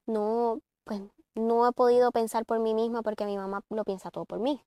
no, 0.06 0.60
pues, 0.84 1.00
no 1.34 1.66
he 1.66 1.72
podido 1.72 2.10
pensar 2.12 2.44
por 2.44 2.58
mí 2.58 2.74
misma 2.74 3.02
porque 3.02 3.24
mi 3.24 3.36
mamá 3.36 3.62
lo 3.70 3.84
piensa 3.84 4.10
todo 4.10 4.24
por 4.26 4.40
mí. 4.40 4.60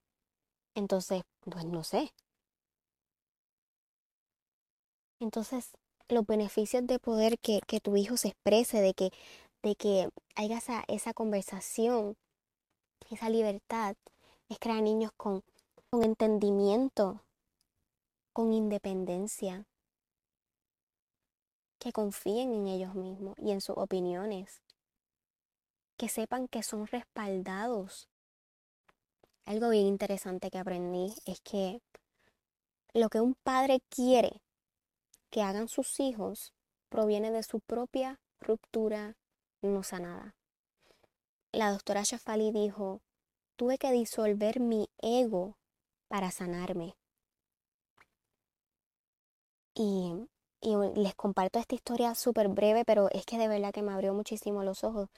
Entonces, 0.76 1.24
pues 1.46 1.66
no 1.66 1.84
sé. 1.84 2.14
Entonces, 5.20 5.72
los 6.10 6.26
beneficios 6.26 6.86
de 6.86 7.00
poder 7.00 7.38
que, 7.40 7.62
que 7.68 7.80
tu 7.80 7.96
hijo 7.96 8.18
se 8.18 8.30
exprese, 8.30 8.82
de 8.82 8.94
que, 8.94 9.12
de 9.64 9.76
que 9.76 10.10
haya 10.36 10.58
esa, 10.58 10.84
esa 10.88 11.14
conversación, 11.14 12.18
esa 13.10 13.30
libertad, 13.30 13.96
es 14.50 14.60
crear 14.60 14.82
niños 14.82 15.12
con, 15.16 15.44
con 15.90 16.04
entendimiento, 16.04 17.22
con 18.34 18.54
independencia, 18.54 19.66
que 21.80 21.92
confíen 21.92 22.54
en 22.54 22.68
ellos 22.68 22.96
mismos 22.96 23.36
y 23.40 23.52
en 23.52 23.62
sus 23.62 23.78
opiniones, 23.78 24.62
que 25.98 26.10
sepan 26.10 26.48
que 26.48 26.64
son 26.64 26.88
respaldados. 26.88 28.08
Algo 29.46 29.70
bien 29.70 29.88
interesante 29.88 30.52
que 30.52 30.60
aprendí 30.60 31.14
es 31.26 31.42
que 31.42 31.82
lo 32.94 33.10
que 33.10 33.20
un 33.20 33.36
padre 33.36 33.82
quiere 33.90 34.42
que 35.32 35.42
hagan 35.42 35.68
sus 35.68 36.00
hijos 36.00 36.54
proviene 36.90 37.32
de 37.32 37.42
su 37.42 37.62
propia 37.62 38.20
ruptura 38.42 39.16
no 39.62 39.84
sanada. 39.84 40.36
La 41.52 41.72
doctora 41.72 42.04
Shafali 42.04 42.52
dijo, 42.52 43.02
tuve 43.56 43.78
que 43.78 43.92
disolver 43.92 44.60
mi 44.60 44.90
ego 45.02 45.58
para 46.08 46.32
sanarme. 46.32 46.96
Y 49.74 50.28
y 50.62 50.76
les 50.96 51.16
comparto 51.16 51.60
esta 51.60 51.76
historia 51.76 52.14
súper 52.16 52.48
breve, 52.48 52.86
pero 52.86 53.10
es 53.12 53.26
que 53.26 53.38
de 53.38 53.48
verdad 53.48 53.74
que 53.74 53.82
me 53.82 53.92
abrió 53.94 54.14
muchísimo 54.14 54.64
los 54.64 54.84
ojos, 54.84 55.10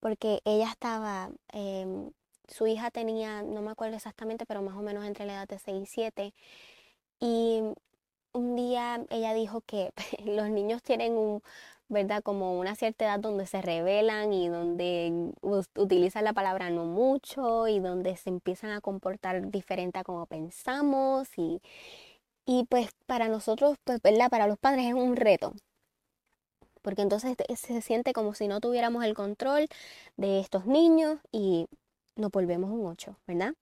porque 0.00 0.40
ella 0.44 0.70
estaba, 0.70 1.30
em, 1.52 2.12
su 2.48 2.66
hija 2.66 2.90
tenía, 2.90 3.42
no 3.42 3.62
me 3.62 3.70
acuerdo 3.72 3.96
exactamente, 3.96 4.46
pero 4.46 4.62
más 4.62 4.76
o 4.76 4.82
menos 4.82 5.04
entre 5.04 5.26
la 5.26 5.34
edad 5.34 5.48
de 5.48 5.58
6 5.58 5.82
y 5.82 5.86
7, 5.86 6.34
y 7.20 7.62
un 8.32 8.56
día 8.56 9.04
ella 9.10 9.34
dijo 9.34 9.60
que 9.62 9.92
los 10.24 10.50
niños 10.50 10.82
tienen 10.82 11.14
un, 11.18 11.42
¿verdad? 11.88 12.22
Como 12.22 12.58
una 12.58 12.74
cierta 12.74 13.04
edad 13.06 13.20
donde 13.20 13.46
se 13.46 13.62
revelan 13.62 14.32
y 14.32 14.48
donde 14.48 15.32
utilizan 15.76 16.24
la 16.24 16.32
palabra 16.32 16.70
no 16.70 16.84
mucho 16.84 17.68
y 17.68 17.80
donde 17.80 18.16
se 18.16 18.30
empiezan 18.30 18.70
a 18.70 18.80
comportar 18.80 19.50
diferente 19.50 19.98
a 19.98 20.04
como 20.04 20.26
pensamos 20.26 21.28
y, 21.36 21.60
y 22.46 22.64
pues 22.66 22.90
para 23.06 23.28
nosotros, 23.28 23.76
pues, 23.84 24.00
¿verdad? 24.02 24.30
Para 24.30 24.46
los 24.46 24.58
padres 24.58 24.86
es 24.86 24.94
un 24.94 25.16
reto. 25.16 25.52
Porque 26.82 27.02
entonces 27.02 27.36
se 27.56 27.82
siente 27.82 28.12
como 28.12 28.34
si 28.34 28.48
no 28.48 28.60
tuviéramos 28.60 29.04
el 29.04 29.14
control 29.14 29.68
de 30.16 30.40
estos 30.40 30.66
niños 30.66 31.18
y 31.32 31.66
nos 32.16 32.30
volvemos 32.30 32.70
un 32.70 32.86
8, 32.86 33.16
¿verdad? 33.26 33.54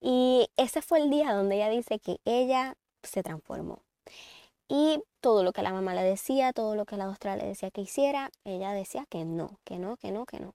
Y 0.00 0.48
ese 0.56 0.82
fue 0.82 1.00
el 1.00 1.10
día 1.10 1.32
donde 1.32 1.56
ella 1.56 1.68
dice 1.68 1.98
que 1.98 2.18
ella 2.24 2.74
se 3.02 3.22
transformó. 3.22 3.82
Y 4.68 5.02
todo 5.20 5.42
lo 5.44 5.52
que 5.52 5.62
la 5.62 5.72
mamá 5.72 5.94
le 5.94 6.02
decía, 6.02 6.52
todo 6.52 6.74
lo 6.76 6.84
que 6.84 6.96
la 6.96 7.06
doctora 7.06 7.36
le 7.36 7.46
decía 7.46 7.70
que 7.70 7.80
hiciera, 7.80 8.30
ella 8.44 8.72
decía 8.72 9.06
que 9.08 9.24
no, 9.24 9.58
que 9.64 9.78
no, 9.78 9.96
que 9.96 10.12
no, 10.12 10.26
que 10.26 10.40
no. 10.40 10.54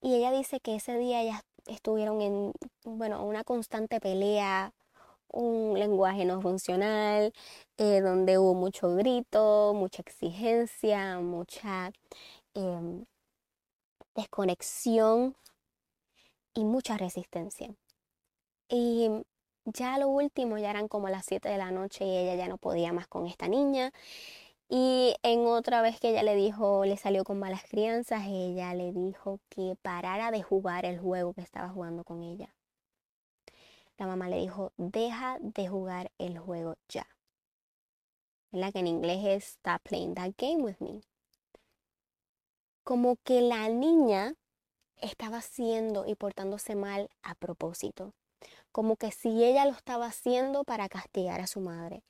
Y 0.00 0.14
ella 0.14 0.30
dice 0.32 0.60
que 0.60 0.76
ese 0.76 0.96
día 0.98 1.22
ellas 1.22 1.42
estuvieron 1.66 2.20
en, 2.22 2.52
bueno, 2.84 3.24
una 3.24 3.44
constante 3.44 4.00
pelea 4.00 4.72
un 5.36 5.78
lenguaje 5.78 6.24
no 6.24 6.40
funcional, 6.40 7.32
eh, 7.78 8.00
donde 8.00 8.38
hubo 8.38 8.54
mucho 8.54 8.94
grito, 8.94 9.72
mucha 9.74 10.02
exigencia, 10.02 11.18
mucha 11.20 11.92
em, 12.54 13.04
desconexión 14.14 15.36
y 16.54 16.64
mucha 16.64 16.96
resistencia. 16.96 17.74
Ya 19.66 19.98
lo 19.98 20.08
último, 20.08 20.58
ya 20.58 20.70
eran 20.70 20.88
como 20.88 21.08
las 21.08 21.26
7 21.26 21.48
de 21.48 21.58
la 21.58 21.70
noche 21.70 22.04
y 22.04 22.16
ella 22.16 22.36
ya 22.36 22.48
no 22.48 22.58
podía 22.58 22.92
más 22.92 23.08
con 23.08 23.26
esta 23.26 23.48
niña. 23.48 23.92
Y 24.68 25.14
en 25.22 25.46
otra 25.46 25.82
vez 25.82 26.00
que 26.00 26.10
ella 26.10 26.22
le 26.22 26.34
dijo, 26.34 26.84
le 26.84 26.96
salió 26.96 27.24
con 27.24 27.38
malas 27.38 27.64
crianzas, 27.68 28.24
ella 28.26 28.74
le 28.74 28.92
dijo 28.92 29.40
que 29.48 29.76
parara 29.82 30.30
de 30.30 30.42
jugar 30.42 30.84
el 30.84 30.98
juego 30.98 31.34
que 31.34 31.42
estaba 31.42 31.68
jugando 31.68 32.04
con 32.04 32.22
ella. 32.22 32.54
La 33.98 34.06
mamá 34.06 34.28
le 34.28 34.38
dijo, 34.38 34.72
deja 34.76 35.38
de 35.40 35.68
jugar 35.68 36.10
el 36.18 36.38
juego 36.38 36.76
ya. 36.88 37.06
la 38.50 38.72
Que 38.72 38.80
en 38.80 38.86
inglés 38.86 39.24
es 39.24 39.44
stop 39.54 39.82
playing 39.82 40.14
that 40.14 40.32
game 40.36 40.62
with 40.62 40.76
me. 40.80 41.02
Como 42.84 43.16
que 43.24 43.40
la 43.40 43.68
niña 43.68 44.34
estaba 44.98 45.38
haciendo 45.38 46.06
y 46.06 46.14
portándose 46.14 46.74
mal 46.74 47.10
a 47.22 47.34
propósito. 47.34 48.12
Como 48.76 48.96
que 48.96 49.10
si 49.10 49.42
ella 49.42 49.64
lo 49.64 49.70
estaba 49.70 50.04
haciendo 50.04 50.62
para 50.62 50.90
castigar 50.90 51.40
a 51.40 51.46
su 51.46 51.60
madre, 51.60 52.02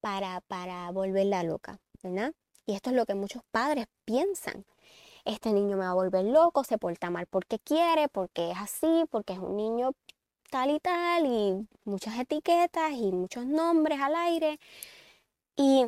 para, 0.00 0.40
para 0.42 0.88
volverla 0.92 1.42
loca, 1.42 1.80
¿verdad? 2.00 2.32
Y 2.64 2.74
esto 2.74 2.90
es 2.90 2.96
lo 2.96 3.06
que 3.06 3.16
muchos 3.16 3.42
padres 3.50 3.86
piensan. 4.04 4.64
Este 5.24 5.52
niño 5.52 5.76
me 5.76 5.84
va 5.84 5.90
a 5.90 5.94
volver 5.94 6.24
loco, 6.26 6.62
se 6.62 6.78
porta 6.78 7.10
mal 7.10 7.26
porque 7.26 7.58
quiere, 7.58 8.06
porque 8.06 8.52
es 8.52 8.56
así, 8.56 9.04
porque 9.10 9.32
es 9.32 9.40
un 9.40 9.56
niño 9.56 9.94
tal 10.48 10.70
y 10.70 10.78
tal, 10.78 11.26
y 11.26 11.66
muchas 11.84 12.16
etiquetas 12.16 12.92
y 12.92 13.10
muchos 13.10 13.44
nombres 13.44 13.98
al 14.00 14.14
aire. 14.14 14.60
Y 15.56 15.86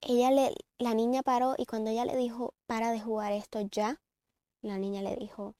ella 0.00 0.32
le, 0.32 0.52
la 0.78 0.94
niña 0.94 1.22
paró 1.22 1.54
y 1.56 1.66
cuando 1.66 1.90
ella 1.92 2.04
le 2.06 2.16
dijo, 2.16 2.54
para 2.66 2.90
de 2.90 3.00
jugar 3.00 3.30
esto 3.32 3.60
ya, 3.60 4.00
la 4.62 4.78
niña 4.78 5.00
le 5.02 5.14
dijo, 5.14 5.54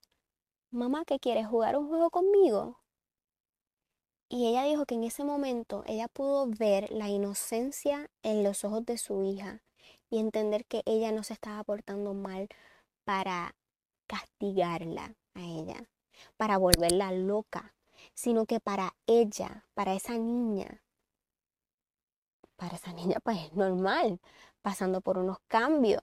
mamá, 0.73 1.05
¿qué 1.05 1.19
quieres 1.19 1.47
jugar 1.47 1.77
un 1.77 1.89
juego 1.89 2.11
conmigo? 2.11 2.79
Y 4.29 4.47
ella 4.49 4.65
dijo 4.65 4.87
que 4.87 4.95
en 4.95 5.05
ese 5.05 5.25
momento 5.25 5.85
ella 5.87 6.09
pudo 6.09 6.47
ver 6.47 6.91
la 6.91 7.09
inocencia 7.09 8.11
en 8.23 8.43
los 8.43 8.65
ojos 8.65 8.85
de 8.87 8.97
su 8.97 9.23
hija 9.23 9.63
y 10.09 10.19
entender 10.19 10.65
que 10.65 10.83
ella 10.87 11.13
no 11.13 11.23
se 11.23 11.35
estaba 11.35 11.63
portando 11.65 12.15
mal 12.15 12.49
para 13.05 13.55
castigarla 14.07 15.15
a 15.35 15.41
ella, 15.41 15.89
para 16.39 16.57
volverla 16.57 17.13
loca, 17.13 17.75
sino 18.15 18.47
que 18.47 18.59
para 18.59 18.95
ella, 19.07 19.67
para 19.75 19.93
esa 19.95 20.17
niña, 20.17 20.83
para 22.57 22.77
esa 22.77 22.93
niña 22.95 23.19
pues 23.23 23.39
es 23.39 23.53
normal, 23.53 24.21
pasando 24.63 25.03
por 25.03 25.19
unos 25.19 25.39
cambios, 25.49 26.01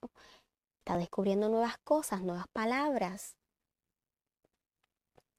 está 0.78 0.96
descubriendo 0.96 1.48
nuevas 1.48 1.78
cosas, 1.78 2.22
nuevas 2.22 2.46
palabras. 2.52 3.39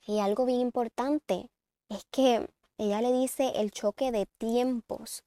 Y 0.05 0.19
algo 0.19 0.45
bien 0.45 0.59
importante 0.59 1.49
es 1.89 2.05
que 2.11 2.49
ella 2.77 3.01
le 3.01 3.11
dice 3.11 3.51
el 3.55 3.71
choque 3.71 4.11
de 4.11 4.25
tiempos, 4.37 5.23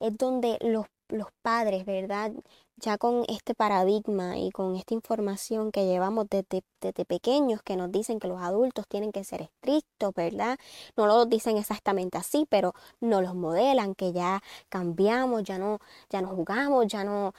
es 0.00 0.16
donde 0.16 0.58
los, 0.60 0.86
los 1.08 1.28
padres, 1.42 1.86
¿verdad? 1.86 2.32
ya 2.80 2.96
con 2.98 3.24
este 3.28 3.54
paradigma 3.54 4.38
y 4.38 4.50
con 4.50 4.76
esta 4.76 4.94
información 4.94 5.72
que 5.72 5.86
llevamos 5.86 6.26
desde, 6.30 6.62
pequeños 7.04 7.62
que 7.62 7.76
nos 7.76 7.90
dicen 7.90 8.20
que 8.20 8.28
los 8.28 8.40
adultos 8.40 8.86
tienen 8.88 9.12
que 9.12 9.24
ser 9.24 9.42
estrictos, 9.42 10.14
¿verdad? 10.14 10.58
No 10.96 11.06
lo 11.06 11.26
dicen 11.26 11.56
exactamente 11.56 12.18
así, 12.18 12.46
pero 12.48 12.74
no 13.00 13.20
los 13.20 13.34
modelan, 13.34 13.94
que 13.94 14.12
ya 14.12 14.42
cambiamos, 14.68 15.42
ya 15.44 15.58
no, 15.58 15.78
ya 16.10 16.20
no 16.22 16.28
jugamos, 16.28 16.86
ya 16.86 17.04
no, 17.04 17.34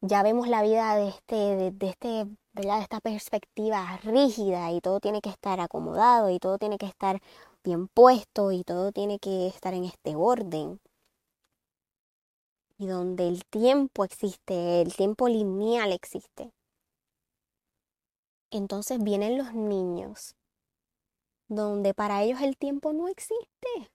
ya 0.00 0.22
vemos 0.22 0.48
la 0.48 0.62
vida 0.62 0.96
de 0.96 1.08
este, 1.08 1.72
de, 1.72 1.88
este, 1.88 2.26
¿verdad? 2.54 2.80
Esta 2.80 3.00
perspectiva 3.00 3.98
rígida 4.04 4.70
y 4.72 4.80
todo 4.80 5.00
tiene 5.00 5.20
que 5.20 5.30
estar 5.30 5.60
acomodado 5.60 6.30
y 6.30 6.38
todo 6.38 6.58
tiene 6.58 6.78
que 6.78 6.86
estar 6.86 7.20
bien 7.64 7.88
puesto 7.88 8.52
y 8.52 8.62
todo 8.64 8.92
tiene 8.92 9.18
que 9.18 9.48
estar 9.48 9.74
en 9.74 9.84
este 9.84 10.14
orden 10.14 10.80
y 12.78 12.86
donde 12.86 13.28
el 13.28 13.44
tiempo 13.44 14.04
existe, 14.04 14.82
el 14.82 14.94
tiempo 14.94 15.28
lineal 15.28 15.92
existe. 15.92 16.52
Entonces 18.50 19.02
vienen 19.02 19.36
los 19.36 19.52
niños, 19.52 20.36
donde 21.48 21.92
para 21.92 22.22
ellos 22.22 22.40
el 22.40 22.56
tiempo 22.56 22.92
no 22.92 23.08
existe, 23.08 23.90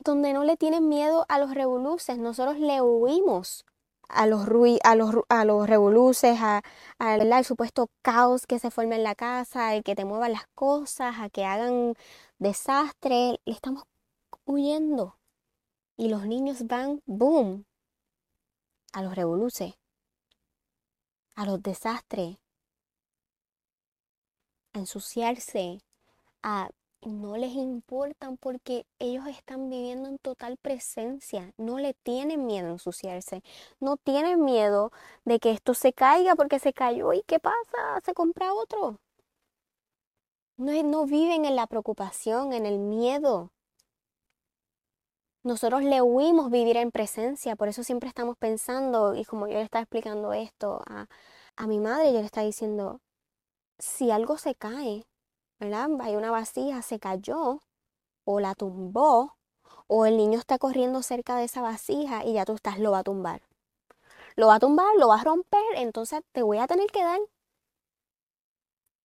donde 0.00 0.34
no 0.34 0.44
le 0.44 0.56
tienen 0.56 0.88
miedo 0.88 1.24
a 1.28 1.38
los 1.38 1.54
revoluces, 1.54 2.18
nosotros 2.18 2.58
le 2.58 2.82
huimos 2.82 3.64
a 4.08 4.26
los, 4.26 4.46
a 4.82 4.94
los, 4.94 5.14
a 5.28 5.44
los 5.44 5.68
revoluces, 5.68 6.38
a, 6.40 6.62
supuesto 7.44 7.90
caos 8.02 8.46
que 8.46 8.58
se 8.58 8.70
forma 8.70 8.96
en 8.96 9.04
la 9.04 9.14
casa, 9.14 9.74
el 9.74 9.82
que 9.82 9.94
te 9.94 10.04
muevan 10.04 10.32
las 10.32 10.46
cosas, 10.54 11.16
a 11.18 11.28
que 11.28 11.44
hagan 11.44 11.94
desastre, 12.38 13.40
le 13.44 13.52
estamos 13.52 13.84
huyendo. 14.44 15.18
Y 15.96 16.08
los 16.08 16.26
niños 16.26 16.66
van, 16.66 17.02
boom, 17.06 17.66
a 18.92 19.02
los 19.02 19.14
revoluces, 19.14 19.74
a 21.34 21.46
los 21.46 21.62
desastres, 21.62 22.38
a 24.72 24.78
ensuciarse, 24.78 25.80
a 26.42 26.70
no 27.06 27.36
les 27.36 27.52
importan 27.52 28.36
porque 28.36 28.86
ellos 28.98 29.26
están 29.26 29.70
viviendo 29.70 30.08
en 30.08 30.18
total 30.18 30.56
presencia, 30.56 31.52
no 31.56 31.78
le 31.78 31.94
tienen 31.94 32.46
miedo 32.46 32.68
a 32.68 32.72
ensuciarse, 32.72 33.42
no 33.80 33.96
tienen 33.96 34.44
miedo 34.44 34.92
de 35.24 35.38
que 35.40 35.50
esto 35.52 35.74
se 35.74 35.92
caiga 35.92 36.34
porque 36.36 36.58
se 36.58 36.72
cayó 36.72 37.12
y 37.12 37.22
qué 37.22 37.38
pasa, 37.40 38.00
se 38.04 38.14
compra 38.14 38.52
otro. 38.54 38.98
No, 40.56 40.72
no 40.82 41.06
viven 41.06 41.44
en 41.44 41.56
la 41.56 41.66
preocupación, 41.66 42.52
en 42.52 42.66
el 42.66 42.78
miedo. 42.78 43.50
Nosotros 45.42 45.82
le 45.82 46.00
huimos 46.00 46.50
vivir 46.50 46.76
en 46.76 46.90
presencia, 46.90 47.54
por 47.56 47.68
eso 47.68 47.84
siempre 47.84 48.08
estamos 48.08 48.36
pensando, 48.38 49.14
y 49.14 49.24
como 49.24 49.46
yo 49.46 49.54
le 49.54 49.62
estaba 49.62 49.82
explicando 49.82 50.32
esto 50.32 50.82
a, 50.86 51.06
a 51.56 51.66
mi 51.66 51.78
madre, 51.78 52.12
yo 52.12 52.20
le 52.20 52.26
estaba 52.26 52.46
diciendo, 52.46 53.00
si 53.78 54.10
algo 54.10 54.38
se 54.38 54.54
cae, 54.54 55.04
¿verdad? 55.64 55.88
Hay 56.00 56.16
una 56.16 56.30
vasija, 56.30 56.82
se 56.82 56.98
cayó, 56.98 57.62
o 58.24 58.40
la 58.40 58.54
tumbó, 58.54 59.36
o 59.86 60.06
el 60.06 60.16
niño 60.16 60.38
está 60.38 60.58
corriendo 60.58 61.02
cerca 61.02 61.36
de 61.36 61.44
esa 61.44 61.62
vasija 61.62 62.24
y 62.24 62.34
ya 62.34 62.44
tú 62.44 62.54
estás, 62.54 62.78
lo 62.78 62.92
va 62.92 63.00
a 63.00 63.04
tumbar. 63.04 63.42
Lo 64.36 64.48
va 64.48 64.56
a 64.56 64.60
tumbar, 64.60 64.94
lo 64.98 65.08
va 65.08 65.20
a 65.20 65.24
romper, 65.24 65.62
entonces 65.76 66.22
te 66.32 66.42
voy 66.42 66.58
a 66.58 66.66
tener 66.66 66.88
que 66.90 67.02
dar. 67.02 67.20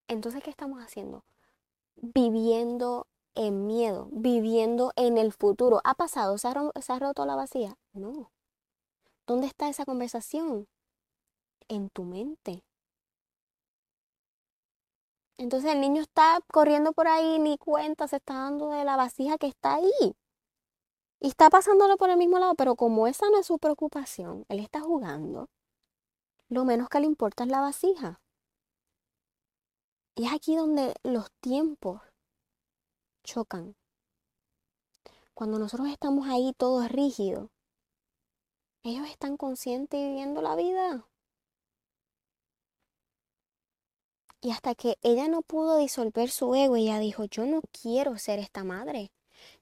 Entonces, 0.08 0.43
¿qué 0.43 0.50
estamos 0.50 0.84
haciendo? 0.84 1.24
Viviendo 1.95 3.08
en 3.36 3.67
miedo, 3.67 4.10
viviendo 4.12 4.91
en 4.95 5.17
el 5.17 5.32
futuro. 5.32 5.82
¿Ha 5.84 5.93
pasado? 5.93 6.38
¿Se 6.38 6.48
ha, 6.48 7.00
roto 7.00 7.26
la 7.26 7.36
vacía? 7.36 7.78
No. 7.93 8.32
¿Dónde 9.28 9.48
está 9.48 9.69
esa 9.69 9.86
conversación? 9.86 10.67
En 11.67 11.89
tu 11.89 12.04
mente. 12.04 12.63
Entonces 15.39 15.71
el 15.71 15.80
niño 15.80 16.02
está 16.02 16.41
corriendo 16.52 16.91
por 16.91 17.08
ahí, 17.08 17.39
ni 17.39 17.58
cuenta, 17.58 18.10
se 18.10 18.17
está 18.17 18.34
dando 18.34 18.71
de 18.71 18.84
la 18.84 18.97
vasija 18.97 19.38
que 19.38 19.47
está 19.47 19.75
ahí. 19.75 20.17
Y 21.21 21.30
está 21.30 21.49
pasándolo 21.49 21.95
por 21.95 22.10
el 22.10 22.17
mismo 22.17 22.39
lado, 22.39 22.56
pero 22.56 22.75
como 22.75 23.08
esa 23.08 23.30
no 23.30 23.39
es 23.39 23.45
su 23.45 23.58
preocupación, 23.58 24.45
él 24.49 24.60
está 24.60 24.82
jugando, 24.82 25.49
lo 26.49 26.65
menos 26.65 26.89
que 26.89 26.99
le 26.99 27.06
importa 27.06 27.45
es 27.45 27.49
la 27.49 27.62
vasija. 27.62 28.19
Y 30.13 30.25
es 30.25 30.34
aquí 30.34 30.58
donde 30.58 30.93
los 31.04 31.32
tiempos 31.39 32.02
chocan. 33.23 33.78
Cuando 35.34 35.58
nosotros 35.58 35.88
estamos 35.88 36.28
ahí 36.28 36.52
todos 36.58 36.91
rígidos, 36.91 37.49
ellos 38.84 39.08
están 39.08 39.38
conscientes 39.38 39.97
y 40.02 40.04
viviendo 40.04 40.41
la 40.41 40.58
vida. 40.58 41.09
Y 44.41 44.52
hasta 44.52 44.73
que 44.75 44.97
ella 45.02 45.28
no 45.28 45.41
pudo 45.41 45.78
disolver 45.78 46.30
su 46.30 46.56
ego, 46.56 46.78
ella 46.78 46.99
dijo, 46.99 47.25
yo 47.25 47.45
no 47.45 47.62
quiero 47.71 48.17
ser 48.17 48.39
esta 48.39 48.63
madre. 48.63 49.12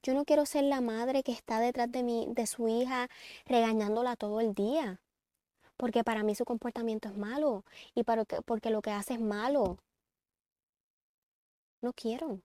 Yo 0.04 0.14
no 0.14 0.26
quiero 0.26 0.46
ser 0.46 0.64
la 0.66 0.82
madre 0.82 1.24
que 1.24 1.32
está 1.32 1.60
detrás 1.60 1.92
de, 1.92 2.04
mí, 2.04 2.28
de 2.30 2.48
su 2.48 2.68
hija 2.68 3.10
regañándola 3.46 4.16
todo 4.16 4.40
el 4.40 4.54
día. 4.54 5.02
Porque 5.78 6.04
para 6.04 6.24
mí 6.24 6.36
su 6.36 6.46
comportamiento 6.46 7.10
es 7.10 7.18
malo 7.18 7.64
y 7.96 8.04
para 8.04 8.26
porque 8.26 8.70
lo 8.70 8.82
que 8.82 8.92
hace 8.92 9.16
es 9.16 9.20
malo. 9.22 9.78
No 11.82 11.94
quiero. 11.94 12.42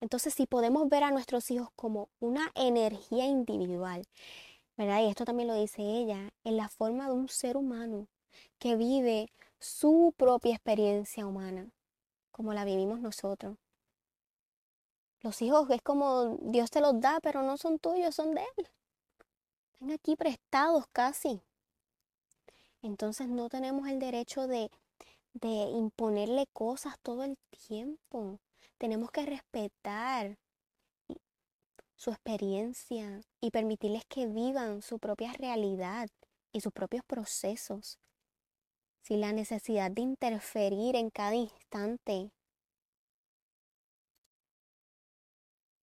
Entonces, 0.00 0.34
si 0.34 0.46
podemos 0.46 0.88
ver 0.88 1.02
a 1.02 1.10
nuestros 1.10 1.50
hijos 1.50 1.70
como 1.76 2.08
una 2.20 2.50
energía 2.54 3.26
individual, 3.26 4.04
¿verdad? 4.76 5.02
Y 5.02 5.08
esto 5.08 5.24
también 5.24 5.48
lo 5.48 5.54
dice 5.54 5.82
ella, 5.82 6.30
en 6.44 6.56
la 6.56 6.68
forma 6.68 7.06
de 7.06 7.14
un 7.14 7.28
ser 7.28 7.56
humano 7.56 8.06
que 8.58 8.76
vive 8.76 9.30
su 9.58 10.14
propia 10.16 10.54
experiencia 10.54 11.26
humana, 11.26 11.70
como 12.30 12.52
la 12.54 12.64
vivimos 12.64 13.00
nosotros. 13.00 13.56
Los 15.20 15.40
hijos 15.42 15.68
es 15.70 15.80
como 15.82 16.38
Dios 16.42 16.70
te 16.70 16.80
los 16.80 17.00
da, 17.00 17.18
pero 17.22 17.42
no 17.42 17.56
son 17.56 17.78
tuyos, 17.78 18.14
son 18.14 18.34
de 18.34 18.42
Él. 18.56 18.68
Están 19.72 19.90
aquí 19.90 20.16
prestados 20.16 20.84
casi. 20.92 21.40
Entonces 22.82 23.28
no 23.28 23.48
tenemos 23.48 23.88
el 23.88 23.98
derecho 23.98 24.46
de, 24.46 24.70
de 25.32 25.48
imponerle 25.48 26.46
cosas 26.52 26.98
todo 27.02 27.24
el 27.24 27.38
tiempo 27.66 28.38
tenemos 28.78 29.10
que 29.10 29.24
respetar 29.24 30.38
su 31.96 32.10
experiencia 32.10 33.22
y 33.40 33.50
permitirles 33.50 34.04
que 34.06 34.26
vivan 34.26 34.82
su 34.82 34.98
propia 34.98 35.32
realidad 35.32 36.08
y 36.52 36.60
sus 36.60 36.72
propios 36.72 37.04
procesos, 37.04 37.98
sin 39.04 39.20
la 39.20 39.32
necesidad 39.32 39.90
de 39.90 40.00
interferir 40.00 40.96
en 40.96 41.10
cada 41.10 41.34
instante. 41.34 42.30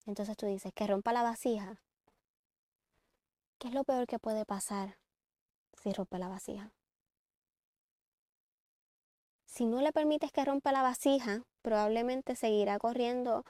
Entonces 0.07 0.37
tú 0.39 0.47
dices 0.47 0.73
que 0.75 0.87
rompa 0.87 1.13
la 1.13 1.23
vasija. 1.23 1.83
¿Qué 3.59 3.69
es 3.69 3.75
lo 3.75 3.85
peor 3.85 4.07
que 4.07 4.19
puede 4.19 4.47
pasar 4.47 4.97
si 5.75 5.93
rompe 5.93 6.19
la 6.19 6.29
vasija? 6.29 6.73
Si 9.45 9.67
no 9.67 9.83
le 9.83 9.93
permites 9.93 10.33
que 10.33 10.45
rompa 10.47 10.73
la 10.73 10.81
vasija, 10.81 11.43
probablemente 11.61 12.37
seguirá 12.37 12.79
corriendo 12.79 13.45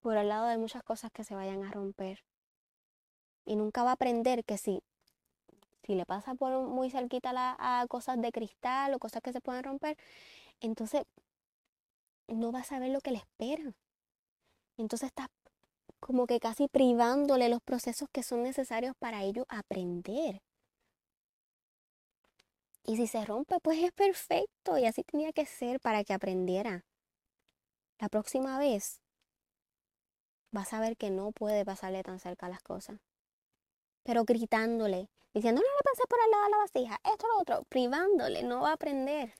por 0.00 0.16
el 0.16 0.28
lado 0.28 0.46
de 0.46 0.58
muchas 0.58 0.84
cosas 0.84 1.10
que 1.10 1.24
se 1.24 1.34
vayan 1.34 1.64
a 1.64 1.72
romper. 1.72 2.24
Y 3.44 3.56
nunca 3.56 3.82
va 3.82 3.90
a 3.90 3.94
aprender 3.94 4.44
que 4.44 4.58
si, 4.58 4.84
si 5.90 5.96
le 5.96 6.06
pasa 6.06 6.36
por 6.36 6.68
muy 6.68 6.88
cerquita 6.88 7.32
a 7.58 7.84
cosas 7.88 8.20
de 8.22 8.30
cristal 8.30 8.94
o 8.94 9.00
cosas 9.00 9.22
que 9.22 9.32
se 9.32 9.40
pueden 9.40 9.64
romper, 9.64 9.96
entonces 10.60 11.02
no 12.28 12.52
va 12.52 12.60
a 12.60 12.64
saber 12.64 12.92
lo 12.92 13.00
que 13.00 13.10
le 13.10 13.18
espera. 13.18 13.74
Entonces 14.76 15.08
estás 15.08 15.26
como 15.98 16.28
que 16.28 16.38
casi 16.38 16.68
privándole 16.68 17.48
los 17.48 17.60
procesos 17.60 18.08
que 18.12 18.22
son 18.22 18.44
necesarios 18.44 18.94
para 19.00 19.24
ello 19.24 19.46
aprender. 19.48 20.40
Y 22.84 22.96
si 22.96 23.08
se 23.08 23.24
rompe, 23.24 23.58
pues 23.58 23.82
es 23.82 23.90
perfecto 23.90 24.78
y 24.78 24.86
así 24.86 25.02
tenía 25.02 25.32
que 25.32 25.44
ser 25.44 25.80
para 25.80 26.04
que 26.04 26.12
aprendiera. 26.12 26.84
La 27.98 28.08
próxima 28.08 28.60
vez 28.60 29.00
vas 30.52 30.72
a 30.72 30.78
ver 30.78 30.96
que 30.96 31.10
no 31.10 31.32
puede 31.32 31.64
pasarle 31.64 32.04
tan 32.04 32.20
cerca 32.20 32.48
las 32.48 32.62
cosas. 32.62 33.00
Pero 34.04 34.24
gritándole, 34.24 35.08
diciendo, 35.34 35.60
no 35.60 35.66
le 35.66 35.82
pases 35.84 36.06
por 36.08 36.20
al 36.20 36.30
lado 36.30 36.44
de 36.44 36.50
la 36.50 36.56
vasija, 36.58 37.00
esto, 37.12 37.26
lo 37.28 37.40
otro, 37.40 37.64
privándole, 37.68 38.42
no 38.42 38.62
va 38.62 38.70
a 38.70 38.74
aprender. 38.74 39.34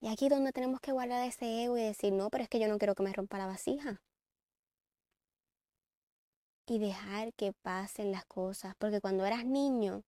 Y 0.00 0.08
aquí 0.08 0.26
es 0.26 0.30
donde 0.30 0.52
tenemos 0.52 0.80
que 0.80 0.92
guardar 0.92 1.26
ese 1.26 1.64
ego 1.64 1.76
y 1.76 1.82
decir, 1.82 2.12
no, 2.12 2.30
pero 2.30 2.44
es 2.44 2.48
que 2.48 2.60
yo 2.60 2.68
no 2.68 2.78
quiero 2.78 2.94
que 2.94 3.02
me 3.02 3.12
rompa 3.12 3.38
la 3.38 3.46
vasija. 3.46 4.00
Y 6.66 6.78
dejar 6.78 7.32
que 7.34 7.52
pasen 7.52 8.12
las 8.12 8.24
cosas, 8.26 8.74
porque 8.78 9.00
cuando 9.00 9.24
eras 9.24 9.44
niño, 9.44 10.04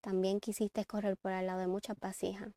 también 0.00 0.40
quisiste 0.40 0.84
correr 0.86 1.16
por 1.16 1.32
al 1.32 1.46
lado 1.46 1.60
de 1.60 1.66
muchas 1.66 1.98
vasijas. 1.98 2.52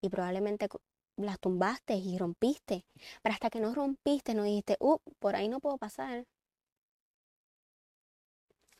Y 0.00 0.08
probablemente 0.08 0.68
las 1.16 1.38
tumbaste 1.40 1.94
y 1.94 2.18
rompiste. 2.18 2.84
Pero 3.22 3.34
hasta 3.34 3.50
que 3.50 3.60
no 3.60 3.74
rompiste, 3.74 4.34
no 4.34 4.44
dijiste, 4.44 4.76
uh, 4.80 4.98
por 5.18 5.36
ahí 5.36 5.48
no 5.48 5.60
puedo 5.60 5.78
pasar. 5.78 6.26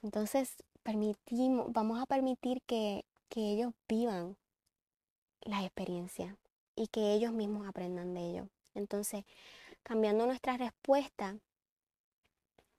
Entonces, 0.03 0.57
permitimos, 0.83 1.73
vamos 1.73 2.01
a 2.01 2.07
permitir 2.07 2.63
que, 2.63 3.05
que 3.29 3.53
ellos 3.53 3.73
vivan 3.89 4.37
la 5.43 5.63
experiencia 5.63 6.37
y 6.77 6.89
que 6.89 7.15
ellos 7.15 7.33
mismos 7.33 7.67
aprendan 7.67 8.15
de 8.15 8.21
ello. 8.21 8.49
Entonces, 8.75 9.25
cambiando 9.83 10.27
nuestra 10.27 10.57
respuesta 10.57 11.39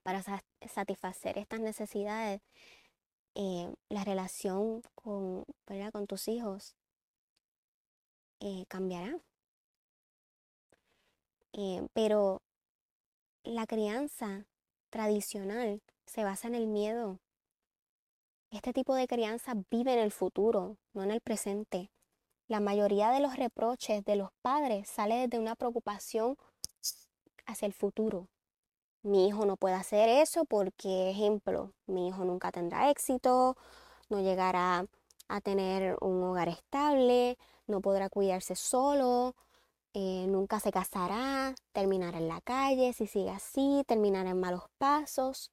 para 0.03 0.21
satisfacer 0.67 1.37
estas 1.37 1.59
necesidades, 1.59 2.41
eh, 3.35 3.73
la 3.89 4.03
relación 4.03 4.83
con, 4.95 5.45
con 5.91 6.07
tus 6.07 6.27
hijos 6.27 6.75
eh, 8.39 8.65
cambiará. 8.67 9.17
Eh, 11.53 11.87
pero 11.93 12.41
la 13.43 13.65
crianza 13.67 14.45
tradicional 14.89 15.81
se 16.05 16.23
basa 16.23 16.47
en 16.47 16.55
el 16.55 16.67
miedo. 16.67 17.19
Este 18.51 18.73
tipo 18.73 18.93
de 18.93 19.07
crianza 19.07 19.53
vive 19.71 19.93
en 19.93 19.99
el 19.99 20.11
futuro, 20.11 20.77
no 20.93 21.03
en 21.03 21.11
el 21.11 21.21
presente. 21.21 21.89
La 22.47 22.59
mayoría 22.59 23.09
de 23.09 23.19
los 23.19 23.35
reproches 23.35 24.05
de 24.05 24.15
los 24.15 24.29
padres 24.41 24.87
sale 24.87 25.15
desde 25.15 25.39
una 25.39 25.55
preocupación 25.55 26.37
hacia 27.45 27.65
el 27.65 27.73
futuro. 27.73 28.27
Mi 29.01 29.27
hijo 29.27 29.45
no 29.45 29.57
puede 29.57 29.75
hacer 29.75 30.07
eso 30.07 30.45
porque, 30.45 31.09
ejemplo, 31.09 31.73
mi 31.87 32.07
hijo 32.07 32.23
nunca 32.25 32.51
tendrá 32.51 32.89
éxito, 32.89 33.57
no 34.09 34.21
llegará 34.21 34.85
a 35.27 35.41
tener 35.41 35.97
un 35.99 36.23
hogar 36.23 36.47
estable, 36.47 37.37
no 37.67 37.81
podrá 37.81 38.09
cuidarse 38.09 38.55
solo, 38.55 39.35
eh, 39.93 40.25
nunca 40.27 40.59
se 40.59 40.71
casará, 40.71 41.55
terminará 41.71 42.17
en 42.19 42.27
la 42.27 42.41
calle, 42.41 42.93
si 42.93 43.07
sigue 43.07 43.31
así, 43.31 43.83
terminará 43.87 44.29
en 44.31 44.39
malos 44.39 44.63
pasos. 44.77 45.51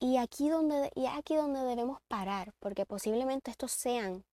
Y 0.00 0.16
aquí 0.16 0.48
donde, 0.48 0.90
y 0.94 1.06
aquí 1.06 1.34
donde 1.36 1.60
debemos 1.60 2.00
parar, 2.08 2.52
porque 2.60 2.86
posiblemente 2.86 3.50
estos 3.50 3.72
sean 3.72 4.24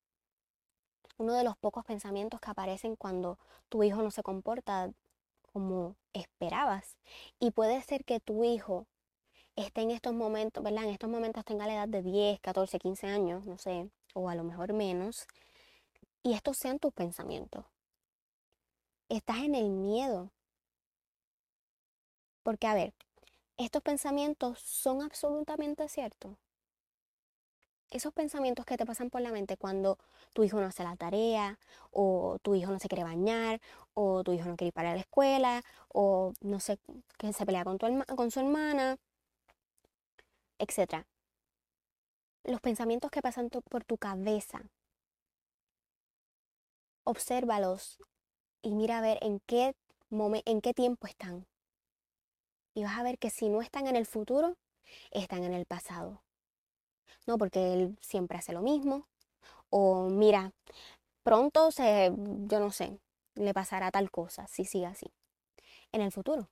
uno 1.18 1.34
de 1.34 1.44
los 1.44 1.58
pocos 1.58 1.86
pensamientos 1.86 2.40
que 2.40 2.52
aparecen 2.52 2.96
cuando 2.96 3.40
tu 3.70 3.84
hijo 3.84 4.02
no 4.02 4.12
se 4.12 4.24
comporta 4.24 4.92
como 5.54 5.96
esperabas. 6.14 6.98
Y 7.40 7.52
puede 7.52 7.82
ser 7.82 8.06
que 8.06 8.20
tu 8.20 8.44
hijo 8.44 8.86
esté 9.56 9.82
en 9.82 9.92
estos 9.92 10.14
momentos, 10.14 10.64
¿verdad? 10.64 10.84
En 10.84 10.90
estos 10.92 11.10
momentos 11.10 11.46
tenga 11.46 11.66
la 11.68 11.76
edad 11.76 11.88
de 11.88 12.04
10, 12.04 12.40
14, 12.42 12.78
15 12.80 13.08
años, 13.08 13.46
no 13.46 13.58
sé, 13.58 13.90
o 14.14 14.30
a 14.30 14.36
lo 14.36 14.44
mejor 14.44 14.74
menos, 14.74 15.28
y 16.24 16.34
estos 16.34 16.58
sean 16.58 16.80
tus 16.80 16.94
pensamientos. 16.94 17.66
Estás 19.10 19.38
en 19.38 19.56
el 19.56 19.70
miedo. 19.70 20.32
Porque, 22.44 22.68
a 22.68 22.74
ver, 22.74 22.94
estos 23.58 23.82
pensamientos 23.82 24.60
son 24.60 25.02
absolutamente 25.02 25.88
ciertos 25.90 26.38
esos 27.96 28.14
pensamientos 28.14 28.66
que 28.66 28.78
te 28.78 28.86
pasan 28.86 29.10
por 29.10 29.22
la 29.22 29.32
mente 29.32 29.58
cuando 29.58 29.98
tu 30.34 30.44
hijo 30.44 30.60
no 30.60 30.68
hace 30.68 30.84
la 30.84 30.96
tarea, 30.96 31.60
o 31.92 32.38
tu 32.42 32.56
hijo 32.56 32.72
no 32.72 32.80
se 32.80 32.88
quiere 32.88 33.04
bañar, 33.04 33.62
o 33.94 34.24
tu 34.24 34.34
hijo 34.34 34.46
no 34.48 34.58
quiere 34.58 34.70
ir 34.70 34.74
para 34.74 34.94
la 34.94 35.02
escuela, 35.02 35.64
o 35.90 36.34
no 36.42 36.60
sé, 36.60 36.80
que 37.18 37.32
se 37.34 37.46
pelea 37.46 37.64
con, 37.64 37.78
con 37.78 38.32
su 38.32 38.40
hermana, 38.40 38.98
etc. 40.60 41.06
Los 42.44 42.62
pensamientos 42.62 43.12
que 43.12 43.22
pasan 43.22 43.50
por 43.50 43.84
tu 43.86 43.98
cabeza, 43.98 44.62
obsérvalos 47.04 48.00
y 48.62 48.76
mira 48.76 48.98
a 48.98 49.02
ver 49.02 49.20
en 49.22 49.40
qué, 49.42 49.76
en 50.12 50.62
qué 50.62 50.74
tiempo 50.74 51.08
están. 51.08 51.46
Y 52.76 52.84
vas 52.84 53.00
a 53.00 53.04
ver 53.04 53.18
que 53.18 53.32
si 53.32 53.50
no 53.50 53.64
están 53.64 53.88
en 53.88 53.96
el 53.96 54.06
futuro, 54.06 54.56
están 55.12 55.44
en 55.44 55.54
el 55.54 55.66
pasado 55.66 56.22
no, 57.26 57.38
porque 57.38 57.74
él 57.74 57.98
siempre 58.02 58.38
hace 58.38 58.54
lo 58.54 58.62
mismo. 58.62 59.08
O 59.70 60.10
mira, 60.10 60.54
pronto 61.24 61.72
se, 61.72 62.12
yo 62.16 62.60
no 62.60 62.72
sé, 62.72 63.00
le 63.36 63.54
pasará 63.54 63.92
tal 63.92 64.12
cosa 64.12 64.48
si 64.48 64.66
sigue 64.66 64.86
así. 64.86 65.12
En 65.92 66.02
el 66.02 66.12
futuro. 66.12 66.50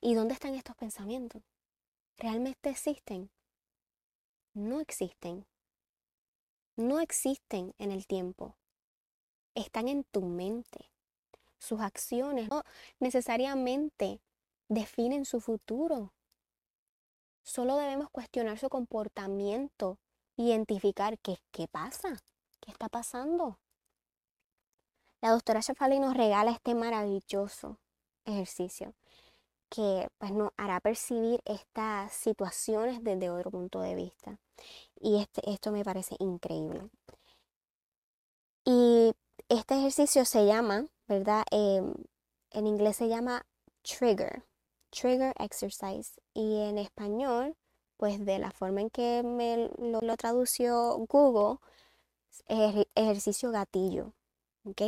¿Y 0.00 0.14
dónde 0.14 0.34
están 0.34 0.54
estos 0.54 0.76
pensamientos? 0.76 1.42
¿Realmente 2.16 2.70
existen? 2.70 3.30
No 4.54 4.80
existen. 4.80 5.46
No 6.76 7.00
existen 7.00 7.74
en 7.78 7.90
el 7.90 8.06
tiempo. 8.06 8.56
Están 9.54 9.88
en 9.88 10.04
tu 10.04 10.22
mente. 10.22 10.90
Sus 11.58 11.80
acciones 11.80 12.48
no 12.48 12.62
necesariamente 12.98 14.20
definen 14.74 15.24
su 15.24 15.40
futuro. 15.40 16.12
Solo 17.42 17.76
debemos 17.76 18.08
cuestionar 18.10 18.58
su 18.58 18.68
comportamiento, 18.68 19.98
identificar 20.36 21.18
qué, 21.18 21.38
qué 21.50 21.68
pasa, 21.68 22.22
qué 22.60 22.70
está 22.70 22.88
pasando. 22.88 23.58
La 25.20 25.30
doctora 25.30 25.60
Shafali 25.60 26.00
nos 26.00 26.14
regala 26.16 26.50
este 26.52 26.74
maravilloso 26.74 27.78
ejercicio 28.24 28.94
que 29.68 30.08
pues, 30.18 30.32
nos 30.32 30.50
hará 30.56 30.80
percibir 30.80 31.40
estas 31.44 32.12
situaciones 32.12 33.02
desde 33.02 33.30
otro 33.30 33.50
punto 33.50 33.80
de 33.80 33.94
vista. 33.94 34.38
Y 35.00 35.20
este, 35.20 35.48
esto 35.50 35.72
me 35.72 35.84
parece 35.84 36.16
increíble. 36.18 36.88
Y 38.64 39.12
este 39.48 39.74
ejercicio 39.74 40.24
se 40.24 40.46
llama, 40.46 40.86
¿verdad? 41.08 41.44
Em, 41.50 41.94
en 42.50 42.66
inglés 42.66 42.96
se 42.96 43.08
llama 43.08 43.46
trigger. 43.82 44.44
Trigger 44.92 45.34
Exercise. 45.38 46.20
Y 46.34 46.60
en 46.60 46.78
español, 46.78 47.56
pues 47.96 48.24
de 48.24 48.38
la 48.38 48.50
forma 48.52 48.82
en 48.82 48.90
que 48.90 49.22
me 49.24 49.70
lo, 49.78 50.16
tradució 50.16 50.98
Google, 51.08 51.58
ejercicio 52.94 53.50
gatillo. 53.50 54.12
¿Ok? 54.64 54.82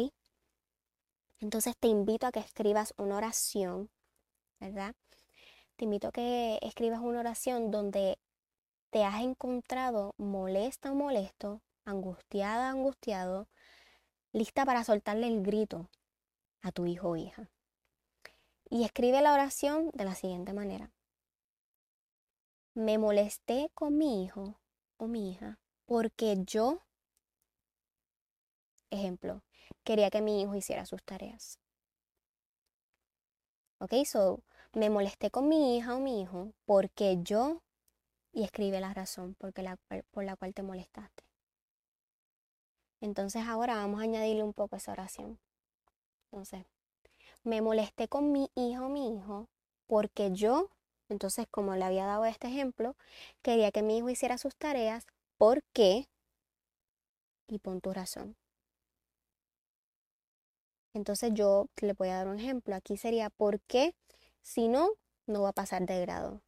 Entonces 1.40 1.76
te 1.78 1.88
invito 1.88 2.26
a 2.26 2.32
que 2.32 2.40
escribas 2.40 2.94
una 2.96 3.16
oración, 3.16 3.90
¿verdad? 4.60 4.94
Te 5.76 5.84
invito 5.84 6.08
a 6.08 6.12
que 6.12 6.58
escribas 6.62 7.00
una 7.00 7.20
oración 7.20 7.70
donde 7.70 8.18
te 8.90 9.04
has 9.04 9.20
encontrado 9.22 10.14
molesta 10.16 10.92
o 10.92 10.94
molesto, 10.94 11.60
angustiada, 11.84 12.70
angustiado, 12.70 13.48
lista 14.32 14.64
para 14.64 14.84
soltarle 14.84 15.26
el 15.26 15.42
grito 15.42 15.90
a 16.62 16.72
tu 16.72 16.86
hijo 16.86 17.10
o 17.10 17.16
hija. 17.16 17.50
Y 18.74 18.82
escribe 18.82 19.22
la 19.22 19.32
oración 19.32 19.92
de 19.94 20.04
la 20.04 20.16
siguiente 20.16 20.52
manera. 20.52 20.90
Me 22.74 22.98
molesté 22.98 23.70
con 23.72 23.96
mi 23.96 24.24
hijo 24.24 24.58
o 24.96 25.06
mi 25.06 25.30
hija 25.30 25.60
porque 25.86 26.38
yo, 26.44 26.82
ejemplo, 28.90 29.44
quería 29.84 30.10
que 30.10 30.22
mi 30.22 30.42
hijo 30.42 30.56
hiciera 30.56 30.86
sus 30.86 31.04
tareas. 31.04 31.60
Ok, 33.78 33.92
so 34.04 34.42
me 34.72 34.90
molesté 34.90 35.30
con 35.30 35.48
mi 35.48 35.78
hija 35.78 35.94
o 35.94 36.00
mi 36.00 36.20
hijo 36.20 36.52
porque 36.64 37.18
yo, 37.22 37.62
y 38.32 38.42
escribe 38.42 38.80
la 38.80 38.92
razón 38.92 39.36
porque 39.38 39.62
la, 39.62 39.78
por 40.10 40.24
la 40.24 40.34
cual 40.34 40.52
te 40.52 40.64
molestaste. 40.64 41.22
Entonces 43.00 43.44
ahora 43.46 43.76
vamos 43.76 44.00
a 44.00 44.02
añadirle 44.02 44.42
un 44.42 44.52
poco 44.52 44.74
esa 44.74 44.90
oración. 44.90 45.38
Entonces, 46.32 46.66
me 47.44 47.62
molesté 47.62 48.08
con 48.08 48.32
mi 48.32 48.50
hijo 48.56 48.88
mi 48.88 49.14
hijo 49.16 49.48
porque 49.86 50.32
yo, 50.32 50.70
entonces 51.08 51.46
como 51.50 51.76
le 51.76 51.84
había 51.84 52.06
dado 52.06 52.24
este 52.24 52.48
ejemplo, 52.48 52.96
quería 53.42 53.70
que 53.72 53.82
mi 53.82 53.98
hijo 53.98 54.10
hiciera 54.10 54.38
sus 54.38 54.56
tareas 54.56 55.06
porque, 55.38 56.08
y 57.48 57.58
pon 57.58 57.80
tu 57.80 57.90
razón. 57.94 58.36
Entonces 60.94 61.30
yo 61.34 61.66
le 61.82 61.92
voy 61.92 62.08
a 62.08 62.16
dar 62.16 62.28
un 62.28 62.38
ejemplo. 62.38 62.74
Aquí 62.74 62.96
sería 62.96 63.28
porque, 63.30 63.94
si 64.42 64.68
no, 64.68 64.88
no 65.26 65.42
va 65.42 65.50
a 65.50 65.52
pasar 65.52 65.84
de 65.86 66.00
grado. 66.00 66.40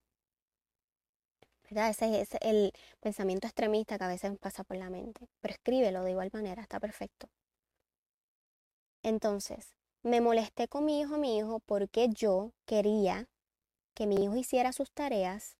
¿verdad? 1.65 1.91
Ese 1.91 2.21
es 2.23 2.31
el 2.41 2.73
pensamiento 3.01 3.47
extremista 3.47 3.99
que 3.99 4.05
a 4.05 4.09
veces 4.09 4.39
pasa 4.39 4.65
por 4.65 4.77
la 4.79 4.89
mente. 4.91 5.29
Pero 5.43 5.53
escríbelo 5.55 6.03
de 6.03 6.13
igual 6.13 6.31
manera, 6.33 6.63
está 6.63 6.81
perfecto. 6.81 7.29
Entonces, 9.03 9.76
me 10.07 10.21
molesté 10.21 10.69
con 10.69 10.85
mi 10.85 11.01
hijo, 11.01 11.19
mi 11.19 11.37
hijo, 11.37 11.59
porque 11.67 12.09
yo 12.09 12.53
quería 12.65 13.29
que 13.93 14.07
mi 14.07 14.23
hijo 14.23 14.37
hiciera 14.37 14.73
sus 14.73 14.93
tareas 14.93 15.57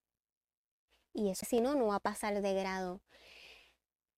y 1.13 1.31
eso 1.31 1.45
si 1.45 1.61
no, 1.61 1.75
no 1.75 1.87
va 1.89 1.97
a 1.97 2.01
pasar 2.01 2.41
de 2.41 2.55
grado. 2.55 3.01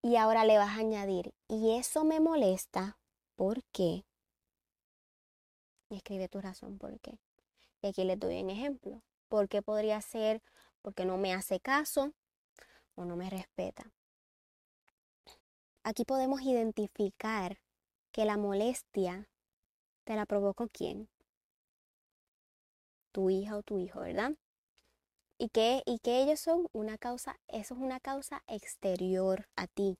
Y 0.02 0.16
ahora 0.16 0.44
le 0.44 0.58
vas 0.58 0.76
a 0.76 0.80
añadir, 0.80 1.34
y 1.48 1.76
eso 1.76 2.04
me 2.04 2.20
molesta 2.20 2.98
porque, 3.36 4.04
y 5.88 5.96
escribe 5.96 6.28
tu 6.28 6.42
razón 6.42 6.76
por 6.76 7.00
qué. 7.00 7.18
Y 7.80 7.86
aquí 7.86 8.04
le 8.04 8.16
doy 8.16 8.42
un 8.42 8.50
ejemplo. 8.50 9.02
Porque 9.28 9.62
podría 9.62 10.00
ser 10.02 10.42
porque 10.82 11.04
no 11.04 11.16
me 11.16 11.32
hace 11.32 11.60
caso 11.60 12.12
o 12.94 13.04
no 13.04 13.16
me 13.16 13.30
respeta. 13.30 13.92
Aquí 15.84 16.04
podemos 16.04 16.42
identificar 16.42 17.60
que 18.12 18.24
la 18.24 18.36
molestia 18.36 19.28
te 20.08 20.16
la 20.16 20.24
provocó 20.24 20.68
quién? 20.68 21.06
Tu 23.12 23.28
hija 23.28 23.58
o 23.58 23.62
tu 23.62 23.78
hijo, 23.78 24.00
¿verdad? 24.00 24.32
Y 25.36 25.50
que, 25.50 25.82
y 25.84 26.00
ellos 26.02 26.40
son 26.40 26.66
una 26.72 26.96
causa, 26.96 27.38
eso 27.46 27.74
es 27.74 27.80
una 27.80 28.00
causa 28.00 28.42
exterior 28.46 29.50
a 29.54 29.66
ti. 29.66 29.98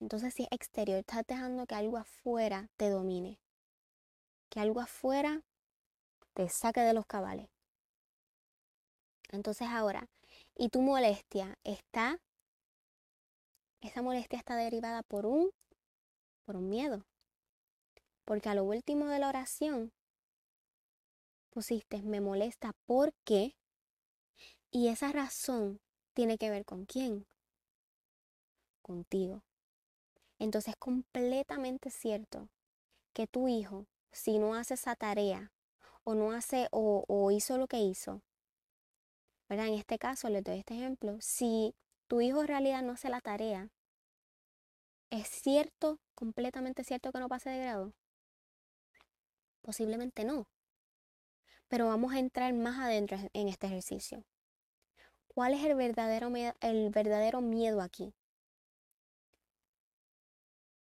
Entonces, 0.00 0.32
si 0.32 0.44
es 0.44 0.48
exterior, 0.50 1.00
estás 1.00 1.26
dejando 1.26 1.66
que 1.66 1.74
algo 1.74 1.98
afuera 1.98 2.70
te 2.78 2.88
domine. 2.88 3.38
Que 4.48 4.60
algo 4.60 4.80
afuera 4.80 5.42
te 6.32 6.48
saque 6.48 6.80
de 6.80 6.94
los 6.94 7.04
cabales. 7.04 7.50
Entonces 9.30 9.68
ahora, 9.68 10.08
¿y 10.56 10.70
tu 10.70 10.80
molestia 10.80 11.58
está? 11.64 12.18
Esa 13.82 14.00
molestia 14.00 14.38
está 14.38 14.56
derivada 14.56 15.02
por 15.02 15.26
un, 15.26 15.50
por 16.46 16.56
un 16.56 16.70
miedo. 16.70 17.04
Porque 18.24 18.48
a 18.48 18.54
lo 18.54 18.64
último 18.64 19.06
de 19.06 19.18
la 19.18 19.28
oración 19.28 19.92
pusiste 21.50 22.02
me 22.02 22.20
molesta 22.20 22.72
porque 22.86 23.56
y 24.70 24.88
esa 24.88 25.12
razón 25.12 25.80
tiene 26.14 26.38
que 26.38 26.50
ver 26.50 26.64
con 26.64 26.86
quién? 26.86 27.26
Contigo. 28.80 29.42
Entonces 30.38 30.70
es 30.70 30.76
completamente 30.78 31.90
cierto 31.90 32.48
que 33.12 33.26
tu 33.26 33.48
hijo, 33.48 33.86
si 34.12 34.38
no 34.38 34.54
hace 34.54 34.74
esa 34.74 34.96
tarea 34.96 35.52
o 36.04 36.14
no 36.14 36.32
hace 36.32 36.68
o, 36.70 37.04
o 37.06 37.30
hizo 37.30 37.58
lo 37.58 37.68
que 37.68 37.80
hizo, 37.80 38.22
en 39.60 39.74
este 39.74 39.98
caso, 39.98 40.28
le 40.28 40.40
doy 40.42 40.58
este 40.58 40.74
ejemplo. 40.74 41.16
Si 41.20 41.74
tu 42.08 42.20
hijo 42.20 42.40
en 42.40 42.48
realidad 42.48 42.82
no 42.82 42.92
hace 42.92 43.08
la 43.10 43.20
tarea, 43.20 43.68
¿es 45.10 45.28
cierto, 45.28 45.98
completamente 46.14 46.84
cierto 46.84 47.12
que 47.12 47.18
no 47.18 47.28
pase 47.28 47.50
de 47.50 47.58
grado? 47.58 47.92
Posiblemente 49.62 50.24
no. 50.24 50.46
Pero 51.68 51.86
vamos 51.86 52.12
a 52.12 52.18
entrar 52.18 52.52
más 52.52 52.78
adentro 52.78 53.16
en 53.32 53.48
este 53.48 53.66
ejercicio. 53.66 54.24
¿Cuál 55.28 55.54
es 55.54 55.64
el 55.64 55.74
verdadero, 55.74 56.30
el 56.60 56.90
verdadero 56.90 57.40
miedo 57.40 57.80
aquí? 57.80 58.12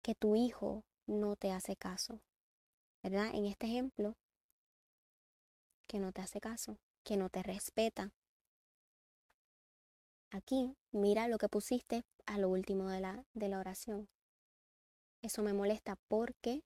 Que 0.02 0.14
tu 0.14 0.36
hijo 0.36 0.84
no 1.06 1.36
te 1.36 1.52
hace 1.52 1.76
caso. 1.76 2.20
¿Verdad? 3.02 3.34
En 3.34 3.44
este 3.44 3.66
ejemplo, 3.66 4.16
que 5.86 5.98
no 5.98 6.12
te 6.12 6.22
hace 6.22 6.40
caso, 6.40 6.78
que 7.04 7.16
no 7.16 7.28
te 7.28 7.42
respeta, 7.42 8.12
Aquí, 10.30 10.76
mira 10.92 11.26
lo 11.26 11.38
que 11.38 11.48
pusiste 11.48 12.04
a 12.26 12.36
lo 12.36 12.50
último 12.50 12.88
de 12.88 13.00
la, 13.00 13.24
de 13.32 13.48
la 13.48 13.58
oración. 13.58 14.10
Eso 15.22 15.42
me 15.42 15.54
molesta 15.54 15.96
porque 16.06 16.62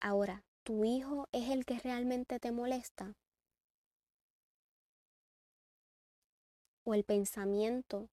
ahora, 0.00 0.44
¿tu 0.62 0.84
hijo 0.84 1.28
es 1.32 1.50
el 1.50 1.64
que 1.64 1.78
realmente 1.78 2.38
te 2.40 2.52
molesta? 2.52 3.14
¿O 6.84 6.94
el 6.94 7.04
pensamiento 7.04 8.08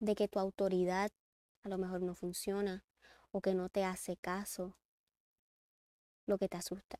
de 0.00 0.14
que 0.14 0.28
tu 0.28 0.38
autoridad 0.38 1.10
a 1.62 1.68
lo 1.68 1.78
mejor 1.78 2.02
no 2.02 2.14
funciona 2.14 2.84
o 3.32 3.40
que 3.40 3.54
no 3.54 3.68
te 3.68 3.84
hace 3.84 4.16
caso? 4.16 4.76
Lo 6.26 6.38
que 6.38 6.48
te 6.48 6.56
asusta 6.56 6.98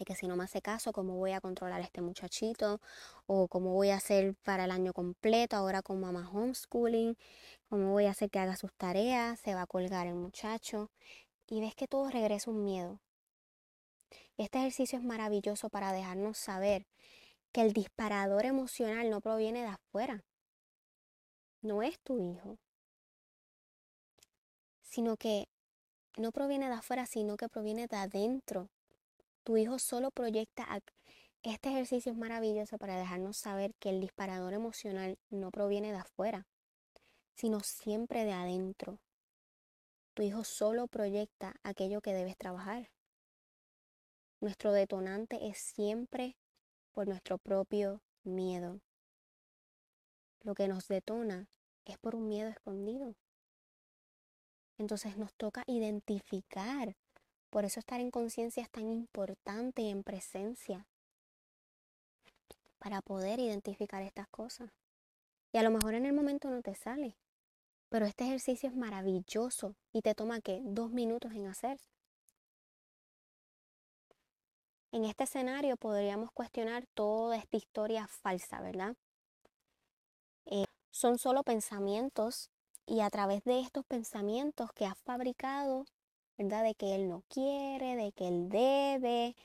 de 0.00 0.06
que 0.06 0.14
si 0.16 0.26
no 0.26 0.34
me 0.34 0.44
hace 0.44 0.62
caso, 0.62 0.92
¿cómo 0.92 1.16
voy 1.16 1.32
a 1.32 1.40
controlar 1.42 1.80
a 1.82 1.84
este 1.84 2.00
muchachito? 2.00 2.80
O 3.26 3.48
cómo 3.48 3.74
voy 3.74 3.90
a 3.90 3.96
hacer 3.96 4.34
para 4.44 4.64
el 4.64 4.70
año 4.70 4.94
completo, 4.94 5.56
ahora 5.56 5.82
con 5.82 6.00
mamá 6.00 6.28
homeschooling, 6.32 7.16
cómo 7.68 7.92
voy 7.92 8.06
a 8.06 8.10
hacer 8.12 8.30
que 8.30 8.38
haga 8.38 8.56
sus 8.56 8.72
tareas, 8.74 9.40
se 9.40 9.54
va 9.54 9.62
a 9.62 9.66
colgar 9.66 10.06
el 10.06 10.14
muchacho. 10.14 10.90
Y 11.50 11.60
ves 11.60 11.74
que 11.74 11.86
todo 11.86 12.08
regresa 12.08 12.50
un 12.50 12.64
miedo. 12.64 12.98
Este 14.38 14.58
ejercicio 14.58 14.98
es 14.98 15.04
maravilloso 15.04 15.68
para 15.68 15.92
dejarnos 15.92 16.38
saber 16.38 16.86
que 17.52 17.60
el 17.60 17.74
disparador 17.74 18.46
emocional 18.46 19.10
no 19.10 19.20
proviene 19.20 19.60
de 19.60 19.68
afuera. 19.68 20.24
No 21.60 21.82
es 21.82 22.00
tu 22.00 22.18
hijo. 22.18 22.56
Sino 24.82 25.18
que 25.18 25.48
no 26.16 26.32
proviene 26.32 26.68
de 26.68 26.76
afuera, 26.76 27.04
sino 27.04 27.36
que 27.36 27.50
proviene 27.50 27.86
de 27.86 27.96
adentro 27.96 28.70
tu 29.44 29.56
hijo 29.56 29.78
solo 29.78 30.10
proyecta... 30.10 30.66
Este 31.42 31.70
ejercicio 31.70 32.12
es 32.12 32.18
maravilloso 32.18 32.76
para 32.76 32.98
dejarnos 32.98 33.38
saber 33.38 33.74
que 33.80 33.88
el 33.88 34.00
disparador 34.00 34.52
emocional 34.52 35.18
no 35.30 35.50
proviene 35.50 35.90
de 35.90 35.98
afuera, 35.98 36.46
sino 37.34 37.60
siempre 37.60 38.24
de 38.24 38.32
adentro. 38.32 39.00
Tu 40.20 40.24
hijo 40.24 40.44
solo 40.44 40.86
proyecta 40.86 41.54
aquello 41.62 42.02
que 42.02 42.12
debes 42.12 42.36
trabajar. 42.36 42.90
Nuestro 44.38 44.70
detonante 44.70 45.48
es 45.48 45.56
siempre 45.56 46.36
por 46.92 47.08
nuestro 47.08 47.38
propio 47.38 48.02
miedo. 48.22 48.82
Lo 50.42 50.54
que 50.54 50.68
nos 50.68 50.88
detona 50.88 51.48
es 51.86 51.96
por 51.96 52.14
un 52.14 52.28
miedo 52.28 52.50
escondido. 52.50 53.14
Entonces 54.76 55.16
nos 55.16 55.32
toca 55.36 55.64
identificar 55.66 56.94
por 57.48 57.64
eso 57.64 57.80
estar 57.80 58.02
en 58.02 58.10
conciencia 58.10 58.62
es 58.62 58.70
tan 58.70 58.90
importante 58.90 59.80
y 59.80 59.88
en 59.88 60.02
presencia 60.02 60.86
para 62.78 63.00
poder 63.00 63.40
identificar 63.40 64.02
estas 64.02 64.28
cosas. 64.28 64.70
Y 65.50 65.56
a 65.56 65.62
lo 65.62 65.70
mejor 65.70 65.94
en 65.94 66.04
el 66.04 66.12
momento 66.12 66.50
no 66.50 66.60
te 66.60 66.74
sale, 66.74 67.16
pero 67.90 68.06
este 68.06 68.24
ejercicio 68.24 68.70
es 68.70 68.74
maravilloso 68.74 69.76
y 69.92 70.00
te 70.00 70.14
toma 70.14 70.40
que 70.40 70.60
dos 70.64 70.90
minutos 70.90 71.32
en 71.32 71.46
hacer. 71.46 71.78
En 74.92 75.04
este 75.04 75.24
escenario 75.24 75.76
podríamos 75.76 76.32
cuestionar 76.32 76.86
toda 76.94 77.36
esta 77.36 77.58
historia 77.58 78.06
falsa, 78.06 78.62
¿verdad? 78.62 78.96
Eh, 80.46 80.64
son 80.90 81.18
solo 81.18 81.42
pensamientos 81.42 82.50
y 82.86 83.00
a 83.00 83.10
través 83.10 83.44
de 83.44 83.60
estos 83.60 83.84
pensamientos 83.84 84.72
que 84.72 84.86
has 84.86 84.98
fabricado 84.98 85.84
¿verdad? 86.40 86.64
De 86.64 86.74
que 86.74 86.94
él 86.94 87.08
no 87.08 87.22
quiere, 87.28 87.96
de 87.96 88.12
que 88.12 88.28
él 88.28 88.48
debe, 88.48 89.36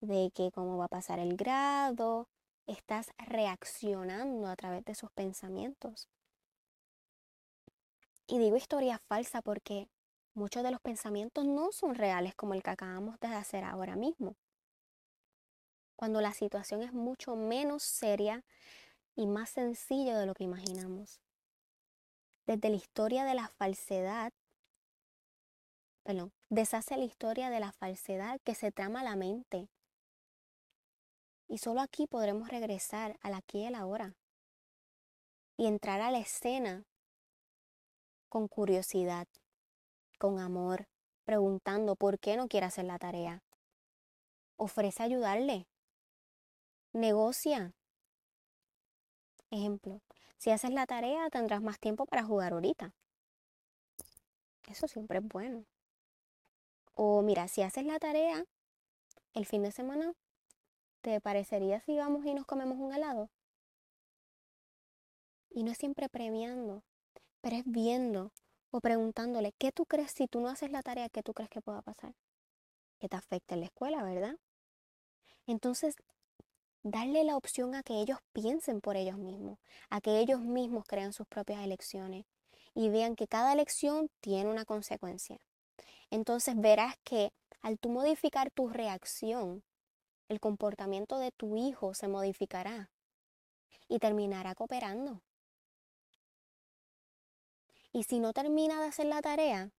de 0.00 0.32
que 0.34 0.50
cómo 0.50 0.76
va 0.78 0.86
a 0.86 0.88
pasar 0.88 1.20
el 1.20 1.36
grado. 1.36 2.28
Estás 2.66 3.10
reaccionando 3.18 4.48
a 4.48 4.56
través 4.56 4.84
de 4.84 4.92
esos 4.92 5.12
pensamientos. 5.12 6.08
Y 8.30 8.38
digo 8.38 8.56
historia 8.56 8.96
falsa 8.96 9.42
porque 9.42 9.88
muchos 10.34 10.62
de 10.62 10.70
los 10.70 10.80
pensamientos 10.80 11.44
no 11.44 11.72
son 11.72 11.96
reales 11.96 12.32
como 12.36 12.54
el 12.54 12.62
que 12.62 12.70
acabamos 12.70 13.18
de 13.18 13.26
hacer 13.26 13.64
ahora 13.64 13.96
mismo. 13.96 14.36
Cuando 15.96 16.20
la 16.20 16.32
situación 16.32 16.84
es 16.84 16.92
mucho 16.92 17.34
menos 17.34 17.82
seria 17.82 18.44
y 19.16 19.26
más 19.26 19.50
sencilla 19.50 20.16
de 20.16 20.26
lo 20.26 20.34
que 20.34 20.44
imaginamos. 20.44 21.20
Desde 22.46 22.70
la 22.70 22.76
historia 22.76 23.24
de 23.24 23.34
la 23.34 23.48
falsedad, 23.48 24.32
perdón, 26.04 26.32
deshace 26.50 26.96
la 26.96 27.04
historia 27.04 27.50
de 27.50 27.58
la 27.58 27.72
falsedad 27.72 28.40
que 28.44 28.54
se 28.54 28.70
trama 28.70 29.02
la 29.02 29.16
mente. 29.16 29.68
Y 31.48 31.58
solo 31.58 31.80
aquí 31.80 32.06
podremos 32.06 32.48
regresar 32.48 33.18
al 33.22 33.34
aquí 33.34 33.62
y 33.62 33.64
el 33.66 33.74
ahora 33.74 34.14
y 35.56 35.66
entrar 35.66 36.00
a 36.00 36.12
la 36.12 36.20
escena 36.20 36.86
con 38.30 38.48
curiosidad, 38.48 39.26
con 40.18 40.38
amor, 40.38 40.88
preguntando 41.24 41.96
por 41.96 42.18
qué 42.18 42.36
no 42.36 42.48
quiere 42.48 42.66
hacer 42.66 42.86
la 42.86 42.98
tarea. 42.98 43.42
Ofrece 44.56 45.02
ayudarle. 45.02 45.66
Negocia. 46.92 47.74
Ejemplo, 49.50 50.00
si 50.38 50.50
haces 50.50 50.70
la 50.70 50.86
tarea 50.86 51.28
tendrás 51.28 51.60
más 51.60 51.78
tiempo 51.78 52.06
para 52.06 52.24
jugar 52.24 52.52
ahorita. 52.52 52.94
Eso 54.68 54.86
siempre 54.86 55.18
es 55.18 55.24
bueno. 55.26 55.66
O 56.94 57.22
mira, 57.22 57.48
si 57.48 57.62
haces 57.62 57.84
la 57.84 57.98
tarea 57.98 58.44
el 59.34 59.44
fin 59.44 59.62
de 59.62 59.72
semana, 59.72 60.12
¿te 61.00 61.20
parecería 61.20 61.80
si 61.80 61.96
vamos 61.98 62.24
y 62.26 62.34
nos 62.34 62.46
comemos 62.46 62.78
un 62.78 62.94
helado? 62.94 63.28
Y 65.50 65.64
no 65.64 65.72
es 65.72 65.78
siempre 65.78 66.08
premiando, 66.08 66.84
pero 67.40 67.56
es 67.56 67.64
viendo 67.66 68.32
o 68.70 68.80
preguntándole, 68.80 69.52
¿qué 69.58 69.72
tú 69.72 69.86
crees 69.86 70.12
si 70.12 70.26
tú 70.28 70.40
no 70.40 70.48
haces 70.48 70.70
la 70.70 70.82
tarea? 70.82 71.08
¿Qué 71.08 71.22
tú 71.22 71.34
crees 71.34 71.50
que 71.50 71.60
pueda 71.60 71.82
pasar? 71.82 72.14
Que 72.98 73.08
te 73.08 73.16
afecte 73.16 73.54
en 73.54 73.60
la 73.60 73.66
escuela, 73.66 74.02
¿verdad? 74.02 74.36
Entonces, 75.46 75.96
darle 76.82 77.24
la 77.24 77.36
opción 77.36 77.74
a 77.74 77.82
que 77.82 78.00
ellos 78.00 78.18
piensen 78.32 78.80
por 78.80 78.96
ellos 78.96 79.18
mismos, 79.18 79.58
a 79.90 80.00
que 80.00 80.18
ellos 80.20 80.40
mismos 80.40 80.84
crean 80.86 81.12
sus 81.12 81.26
propias 81.26 81.64
elecciones 81.64 82.24
y 82.74 82.88
vean 82.88 83.16
que 83.16 83.26
cada 83.26 83.52
elección 83.52 84.10
tiene 84.20 84.50
una 84.50 84.64
consecuencia. 84.64 85.38
Entonces 86.10 86.54
verás 86.56 86.96
que 87.04 87.32
al 87.62 87.78
tú 87.78 87.90
modificar 87.90 88.50
tu 88.50 88.68
reacción, 88.68 89.62
el 90.28 90.40
comportamiento 90.40 91.18
de 91.18 91.32
tu 91.32 91.56
hijo 91.56 91.94
se 91.94 92.08
modificará 92.08 92.90
y 93.88 93.98
terminará 93.98 94.54
cooperando. 94.54 95.22
Y 97.92 98.04
si 98.04 98.20
no 98.20 98.32
termina 98.32 98.80
de 98.80 98.88
hacer 98.88 99.06
la 99.06 99.20
tarea, 99.20 99.70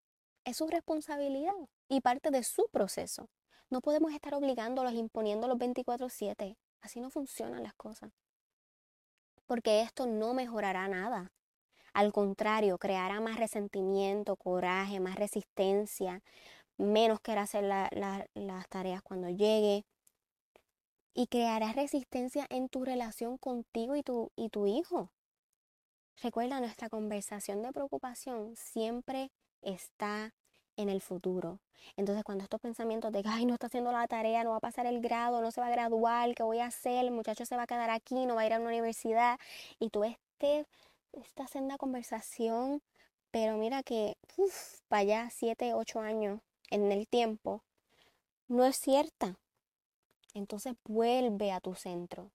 es 0.44 0.58
su 0.58 0.68
responsabilidad 0.68 1.54
y 1.88 2.02
parte 2.02 2.32
de 2.32 2.44
su 2.44 2.68
proceso. 2.72 3.30
No 3.70 3.82
podemos 3.82 4.12
estar 4.14 4.34
obligándolos, 4.34 4.94
imponiéndolos 4.94 5.58
24/7. 5.58 6.58
Así 6.82 7.00
no 7.00 7.10
funcionan 7.10 7.64
las 7.64 7.74
cosas. 7.76 8.12
Porque 9.46 9.82
esto 9.82 10.08
no 10.08 10.34
mejorará 10.34 10.88
nada. 10.88 11.32
Al 11.94 12.12
contrario, 12.12 12.78
creará 12.78 13.20
más 13.20 13.38
resentimiento, 13.38 14.36
coraje, 14.36 15.00
más 15.00 15.16
resistencia, 15.16 16.22
menos 16.78 17.20
querer 17.22 17.40
hacer 17.40 17.64
las 17.64 18.70
tareas 18.70 19.02
cuando 19.02 19.30
llegue. 19.30 19.86
Y 21.14 21.28
creará 21.28 21.74
resistencia 21.74 22.46
en 22.50 22.70
tu 22.70 22.86
relación 22.86 23.38
contigo 23.38 23.96
y 23.96 24.04
tu, 24.04 24.32
y 24.36 24.50
tu 24.50 24.68
hijo. 24.68 25.12
Recuerda, 26.22 26.60
nuestra 26.60 26.90
conversación 26.90 27.62
de 27.64 27.72
preocupación 27.72 28.56
siempre 28.56 29.32
está 29.62 30.34
en 30.78 30.90
el 30.90 31.02
futuro. 31.02 31.60
Entonces, 31.96 32.24
cuando 32.24 32.44
estos 32.44 32.60
pensamientos 32.62 33.12
de 33.12 33.24
ay, 33.26 33.46
no 33.46 33.54
está 33.54 33.68
haciendo 33.68 33.92
la 33.92 34.08
tarea, 34.08 34.44
no 34.44 34.52
va 34.52 34.58
a 34.58 34.60
pasar 34.62 34.86
el 34.86 35.02
grado, 35.02 35.42
no 35.42 35.52
se 35.52 35.62
va 35.62 35.68
a 35.68 35.72
graduar, 35.72 36.34
¿qué 36.36 36.44
voy 36.44 36.60
a 36.60 36.68
hacer? 36.68 37.06
El 37.06 37.12
muchacho 37.12 37.46
se 37.46 37.56
va 37.56 37.64
a 37.64 37.68
quedar 37.68 37.90
aquí, 37.90 38.26
no 38.26 38.36
va 38.36 38.42
a 38.42 38.46
ir 38.46 38.54
a 38.54 38.60
una 38.60 38.70
universidad. 38.70 39.40
Y 39.80 39.90
tú 39.90 40.04
este, 40.04 40.66
esta 41.14 41.48
senda 41.48 41.78
conversación, 41.78 42.82
pero 43.32 43.58
mira 43.58 43.84
que, 43.84 44.18
para 44.88 45.02
allá, 45.02 45.30
siete, 45.32 45.74
ocho 45.74 46.00
años 46.00 46.40
en 46.70 46.92
el 46.92 47.08
tiempo, 47.08 47.64
no 48.48 48.66
es 48.66 48.78
cierta. 48.78 49.40
Entonces, 50.34 50.76
vuelve 50.86 51.52
a 51.52 51.60
tu 51.60 51.76
centro. 51.76 52.32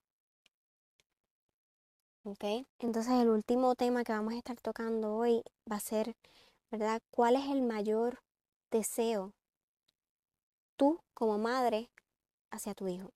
Entonces 2.81 3.13
el 3.13 3.29
último 3.29 3.77
tema 3.77 4.03
que 4.03 4.11
vamos 4.11 4.35
a 4.35 4.39
estar 4.39 4.61
tocando 4.61 5.15
hoy 5.15 5.45
va 5.71 5.77
a 5.77 5.81
ser, 5.81 6.17
¿verdad? 6.73 7.01
¿Cuál 7.13 7.37
es 7.37 7.45
el 7.45 7.63
mayor 7.63 8.21
deseo 8.73 9.33
tú 10.77 11.01
como 11.15 11.39
madre 11.39 11.89
hacia 12.51 12.75
tu 12.75 12.89
hijo? 12.89 13.13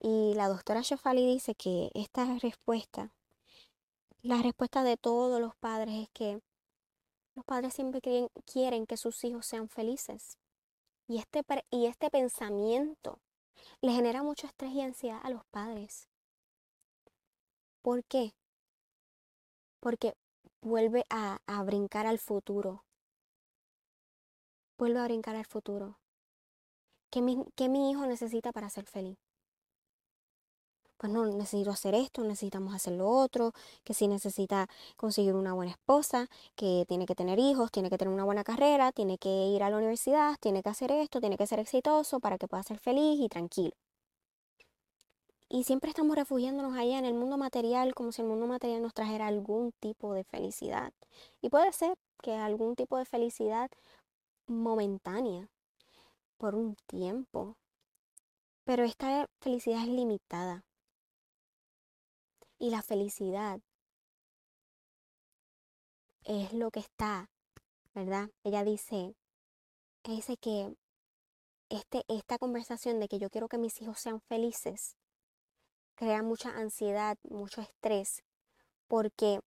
Y 0.00 0.34
la 0.34 0.48
doctora 0.48 0.80
Shofali 0.80 1.24
dice 1.24 1.54
que 1.54 1.92
esta 1.94 2.38
respuesta, 2.38 3.12
la 4.22 4.42
respuesta 4.42 4.82
de 4.82 4.96
todos 4.96 5.40
los 5.40 5.54
padres 5.54 5.94
es 5.94 6.10
que 6.10 6.40
los 7.36 7.44
padres 7.44 7.72
siempre 7.72 8.00
quieren, 8.46 8.86
que 8.86 8.96
sus 8.96 9.22
hijos 9.22 9.46
sean 9.46 9.68
felices. 9.68 10.38
Y 11.06 11.18
este, 11.18 11.44
y 11.70 11.86
este 11.86 12.10
pensamiento 12.10 13.20
le 13.80 13.92
genera 13.92 14.24
mucho 14.24 14.48
estrés 14.48 14.72
y 14.72 14.80
ansiedad 14.80 15.20
a 15.22 15.30
los 15.30 15.44
padres. 15.44 16.09
¿Por 17.82 18.04
qué? 18.04 18.34
Porque 19.80 20.14
vuelve 20.60 21.04
a, 21.08 21.38
brincar 21.64 22.06
al 22.06 22.18
futuro. 22.18 22.84
Vuelve 24.78 25.00
a 25.00 25.04
brincar 25.04 25.36
al 25.36 25.46
futuro. 25.46 25.98
¿Qué 27.10 27.22
mi, 27.22 27.36
mi 27.68 27.90
hijo 27.90 28.06
necesita 28.06 28.52
para 28.52 28.70
ser 28.70 28.84
feliz? 28.84 29.18
pues 31.00 31.10
no 31.10 31.24
necesito 31.24 31.70
hacer 31.70 31.94
esto, 31.94 32.22
necesitamos 32.24 32.74
hacer 32.74 32.92
lo 32.92 33.08
otro, 33.08 33.54
que 33.84 33.94
si 33.94 34.06
necesita 34.06 34.68
conseguir 34.96 35.34
una 35.34 35.54
buena 35.54 35.72
esposa, 35.72 36.28
que 36.56 36.84
tiene 36.86 37.06
que 37.06 37.14
tener 37.14 37.38
hijos, 37.38 37.70
tiene 37.70 37.88
que 37.88 37.96
tener 37.96 38.12
una 38.12 38.24
buena 38.24 38.44
carrera, 38.44 38.92
tiene 38.92 39.16
que 39.16 39.30
ir 39.30 39.62
a 39.62 39.70
la 39.70 39.78
universidad, 39.78 40.36
tiene 40.40 40.62
que 40.62 40.68
hacer 40.68 40.90
esto, 40.92 41.18
tiene 41.20 41.38
que 41.38 41.46
ser 41.46 41.58
exitoso 41.58 42.20
para 42.20 42.36
que 42.36 42.48
pueda 42.48 42.62
ser 42.62 42.78
feliz 42.78 43.18
y 43.18 43.30
tranquilo. 43.30 43.72
Y 45.52 45.64
siempre 45.64 45.90
estamos 45.90 46.14
refugiándonos 46.14 46.78
allá 46.78 46.96
en 47.00 47.04
el 47.04 47.14
mundo 47.14 47.36
material 47.36 47.92
como 47.92 48.12
si 48.12 48.22
el 48.22 48.28
mundo 48.28 48.46
material 48.46 48.82
nos 48.82 48.94
trajera 48.94 49.26
algún 49.26 49.72
tipo 49.80 50.14
de 50.14 50.22
felicidad. 50.22 50.92
Y 51.42 51.50
puede 51.50 51.72
ser 51.72 51.98
que 52.22 52.34
algún 52.34 52.76
tipo 52.76 52.96
de 52.96 53.04
felicidad 53.04 53.68
momentánea, 54.46 55.48
por 56.38 56.54
un 56.54 56.76
tiempo. 56.86 57.56
Pero 58.62 58.84
esta 58.84 59.28
felicidad 59.40 59.82
es 59.82 59.88
limitada. 59.88 60.64
Y 62.60 62.70
la 62.70 62.82
felicidad 62.82 63.58
es 66.22 66.52
lo 66.52 66.70
que 66.70 66.78
está, 66.78 67.28
¿verdad? 67.92 68.30
Ella 68.44 68.62
dice, 68.62 69.16
dice 70.04 70.36
que 70.36 70.76
este, 71.70 72.04
esta 72.06 72.38
conversación 72.38 73.00
de 73.00 73.08
que 73.08 73.18
yo 73.18 73.30
quiero 73.30 73.48
que 73.48 73.58
mis 73.58 73.82
hijos 73.82 73.98
sean 73.98 74.20
felices 74.20 74.99
crea 76.00 76.22
mucha 76.22 76.48
ansiedad, 76.48 77.18
mucho 77.24 77.60
estrés, 77.60 78.24
porque 78.88 79.40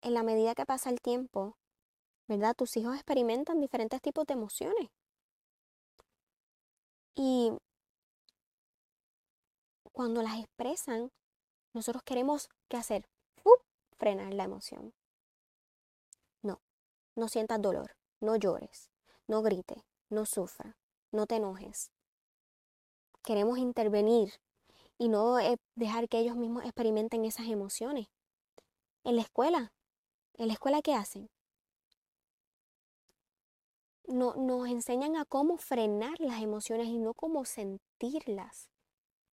en 0.00 0.14
la 0.14 0.22
medida 0.22 0.54
que 0.54 0.64
pasa 0.64 0.88
el 0.88 1.02
tiempo, 1.02 1.58
¿verdad? 2.26 2.54
Tus 2.56 2.74
hijos 2.78 2.94
experimentan 2.94 3.60
diferentes 3.60 4.00
tipos 4.00 4.24
de 4.24 4.32
emociones. 4.32 4.88
Y 7.16 7.52
cuando 9.92 10.22
las 10.22 10.38
expresan, 10.38 11.12
nosotros 11.74 12.02
queremos 12.02 12.48
qué 12.68 12.78
hacer? 12.78 13.04
frenar 13.96 14.34
la 14.34 14.44
emoción. 14.44 14.92
No, 16.42 16.60
no 17.14 17.28
sientas 17.28 17.62
dolor, 17.62 17.96
no 18.20 18.36
llores, 18.36 18.90
no 19.28 19.40
grites, 19.40 19.84
no 20.08 20.26
sufra, 20.26 20.76
no 21.12 21.26
te 21.26 21.36
enojes. 21.36 21.92
Queremos 23.22 23.58
intervenir 23.58 24.34
y 24.98 25.08
no 25.08 25.38
eh, 25.38 25.56
dejar 25.74 26.08
que 26.08 26.18
ellos 26.18 26.36
mismos 26.36 26.64
experimenten 26.64 27.24
esas 27.24 27.46
emociones. 27.48 28.08
En 29.04 29.16
la 29.16 29.22
escuela, 29.22 29.72
en 30.34 30.48
la 30.48 30.54
escuela 30.54 30.82
¿qué 30.82 30.94
hacen? 30.94 31.28
No, 34.06 34.34
nos 34.34 34.68
enseñan 34.68 35.16
a 35.16 35.24
cómo 35.24 35.56
frenar 35.56 36.20
las 36.20 36.42
emociones 36.42 36.88
y 36.88 36.98
no 36.98 37.14
cómo 37.14 37.44
sentirlas. 37.44 38.70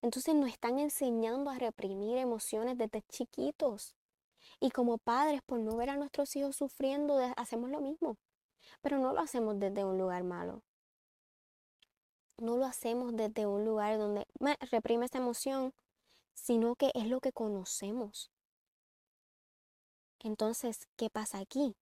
Entonces 0.01 0.33
nos 0.33 0.49
están 0.49 0.79
enseñando 0.79 1.49
a 1.49 1.59
reprimir 1.59 2.17
emociones 2.17 2.77
desde 2.77 3.03
chiquitos. 3.09 3.95
Y 4.59 4.71
como 4.71 4.97
padres, 4.97 5.41
por 5.45 5.59
no 5.59 5.75
ver 5.75 5.89
a 5.89 5.97
nuestros 5.97 6.35
hijos 6.35 6.55
sufriendo, 6.55 7.17
hacemos 7.37 7.69
lo 7.69 7.81
mismo. 7.81 8.17
Pero 8.81 8.97
no 8.99 9.13
lo 9.13 9.19
hacemos 9.19 9.59
desde 9.59 9.85
un 9.85 9.97
lugar 9.97 10.23
malo 10.23 10.63
no 12.37 12.57
lo 12.57 12.65
hacemos 12.65 13.15
desde 13.15 13.45
un 13.45 13.65
lugar 13.65 13.97
donde 13.97 14.25
me 14.39 14.57
reprime 14.71 15.05
esa 15.05 15.19
emoción, 15.19 15.73
sino 16.33 16.75
que 16.75 16.91
es 16.95 17.07
lo 17.07 17.19
que 17.19 17.31
conocemos. 17.31 18.31
Entonces, 20.19 20.87
¿qué 20.97 21.09
pasa 21.09 21.39
aquí? 21.39 21.75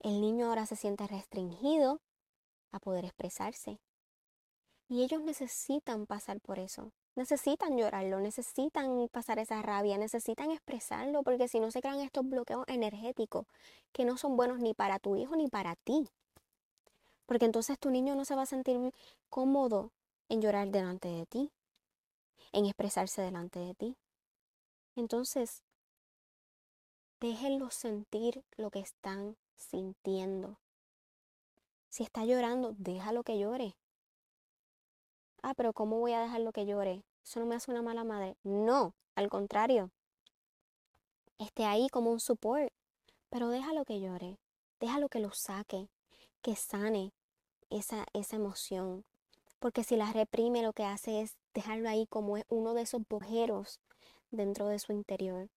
El 0.00 0.20
niño 0.20 0.46
ahora 0.46 0.66
se 0.66 0.76
siente 0.76 1.06
restringido 1.06 2.00
a 2.70 2.78
poder 2.78 3.04
expresarse. 3.04 3.80
Y 4.88 5.02
ellos 5.02 5.22
necesitan 5.22 6.06
pasar 6.06 6.40
por 6.40 6.58
eso. 6.58 6.92
Necesitan 7.14 7.76
llorarlo, 7.76 8.20
necesitan 8.20 9.08
pasar 9.08 9.40
esa 9.40 9.60
rabia, 9.60 9.98
necesitan 9.98 10.52
expresarlo, 10.52 11.24
porque 11.24 11.48
si 11.48 11.58
no 11.58 11.70
se 11.72 11.80
crean 11.80 12.00
estos 12.00 12.24
bloqueos 12.28 12.64
energéticos 12.68 13.46
que 13.92 14.04
no 14.04 14.16
son 14.16 14.36
buenos 14.36 14.60
ni 14.60 14.72
para 14.72 15.00
tu 15.00 15.16
hijo 15.16 15.34
ni 15.34 15.48
para 15.48 15.74
ti. 15.74 16.08
Porque 17.28 17.44
entonces 17.44 17.78
tu 17.78 17.90
niño 17.90 18.14
no 18.14 18.24
se 18.24 18.34
va 18.34 18.42
a 18.42 18.46
sentir 18.46 18.80
cómodo 19.28 19.92
en 20.30 20.40
llorar 20.40 20.70
delante 20.70 21.08
de 21.08 21.26
ti, 21.26 21.52
en 22.52 22.64
expresarse 22.64 23.20
delante 23.20 23.58
de 23.58 23.74
ti. 23.74 23.96
Entonces, 24.96 25.62
déjenlos 27.20 27.74
sentir 27.74 28.46
lo 28.56 28.70
que 28.70 28.78
están 28.78 29.36
sintiendo. 29.56 30.58
Si 31.90 32.02
está 32.02 32.24
llorando, 32.24 32.74
déjalo 32.78 33.22
que 33.24 33.38
llore. 33.38 33.76
Ah, 35.42 35.52
pero 35.52 35.74
¿cómo 35.74 35.98
voy 35.98 36.14
a 36.14 36.20
dejarlo 36.20 36.52
que 36.52 36.64
llore? 36.64 37.04
Eso 37.22 37.40
no 37.40 37.46
me 37.46 37.56
hace 37.56 37.70
una 37.70 37.82
mala 37.82 38.04
madre. 38.04 38.38
No, 38.42 38.94
al 39.14 39.28
contrario. 39.28 39.90
Esté 41.36 41.66
ahí 41.66 41.90
como 41.90 42.10
un 42.10 42.20
support, 42.20 42.72
pero 43.28 43.50
déjalo 43.50 43.84
que 43.84 44.00
llore. 44.00 44.38
Déjalo 44.80 45.10
que 45.10 45.20
lo 45.20 45.32
saque, 45.32 45.90
que 46.40 46.56
sane 46.56 47.12
esa, 47.70 48.06
esa 48.12 48.36
emoción. 48.36 49.04
Porque 49.58 49.84
si 49.84 49.96
la 49.96 50.12
reprime, 50.12 50.62
lo 50.62 50.72
que 50.72 50.84
hace 50.84 51.20
es 51.20 51.36
dejarlo 51.54 51.88
ahí 51.88 52.06
como 52.06 52.36
uno 52.48 52.74
de 52.74 52.82
esos 52.82 53.02
bojeros 53.08 53.80
dentro 54.30 54.68
de 54.68 54.78
su 54.78 54.92
interior. 54.92 55.48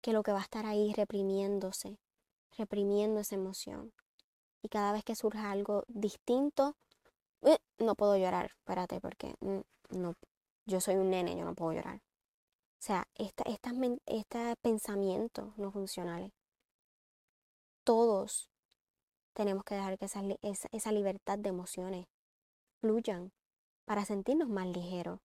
Que 0.00 0.12
lo 0.12 0.22
que 0.22 0.32
va 0.32 0.40
a 0.40 0.42
estar 0.42 0.66
ahí 0.66 0.92
reprimiéndose, 0.94 1.98
reprimiendo 2.58 3.20
esa 3.20 3.36
emoción. 3.36 3.92
Y 4.62 4.68
cada 4.68 4.92
vez 4.92 5.04
que 5.04 5.14
surja 5.14 5.50
algo 5.50 5.84
distinto, 5.88 6.76
eh, 7.42 7.58
no 7.78 7.94
puedo 7.94 8.16
llorar, 8.16 8.46
espérate, 8.46 9.00
porque 9.00 9.34
mm, 9.40 9.60
no, 9.98 10.14
yo 10.66 10.80
soy 10.80 10.96
un 10.96 11.10
nene, 11.10 11.36
yo 11.36 11.44
no 11.44 11.54
puedo 11.54 11.72
llorar. 11.72 11.96
O 11.96 12.84
sea, 12.84 13.06
esta, 13.14 13.44
estos 13.44 14.56
pensamientos 14.60 15.56
no 15.56 15.70
funcionales. 15.70 16.32
Todos 17.84 18.51
tenemos 19.32 19.64
que 19.64 19.74
dejar 19.74 19.98
que 19.98 20.04
esa, 20.04 20.22
esa 20.72 20.92
libertad 20.92 21.38
de 21.38 21.48
emociones 21.48 22.06
fluyan 22.80 23.32
para 23.84 24.04
sentirnos 24.04 24.48
más 24.48 24.66
ligeros. 24.66 25.20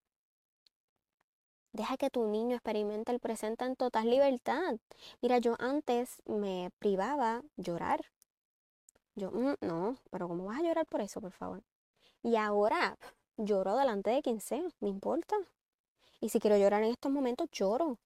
Deja 1.74 1.98
que 1.98 2.10
tu 2.10 2.26
niño 2.28 2.56
experimente 2.56 3.12
el 3.12 3.20
presente 3.20 3.66
en 3.66 3.76
total 3.76 4.10
libertad. 4.10 4.78
Mira, 5.22 5.38
yo 5.38 5.56
antes 5.60 6.24
me 6.26 6.72
privaba 6.80 7.44
llorar. 7.56 8.02
Yo, 9.16 9.32
mm, 9.32 9.56
no, 9.62 9.98
pero 10.10 10.28
¿cómo 10.28 10.46
vas 10.46 10.60
a 10.60 10.64
llorar 10.64 10.86
por 10.88 11.02
eso, 11.02 11.22
por 11.22 11.32
favor? 11.32 11.64
Y 12.24 12.36
ahora 12.36 12.98
lloro 13.38 13.78
delante 13.78 14.10
de 14.10 14.22
quien 14.22 14.42
sea, 14.42 14.64
me 14.80 14.90
importa. 14.90 15.36
Y 16.20 16.30
si 16.30 16.40
quiero 16.40 16.58
llorar 16.58 16.84
en 16.84 16.92
estos 16.92 17.12
momentos, 17.12 17.48
lloro. 17.52 18.00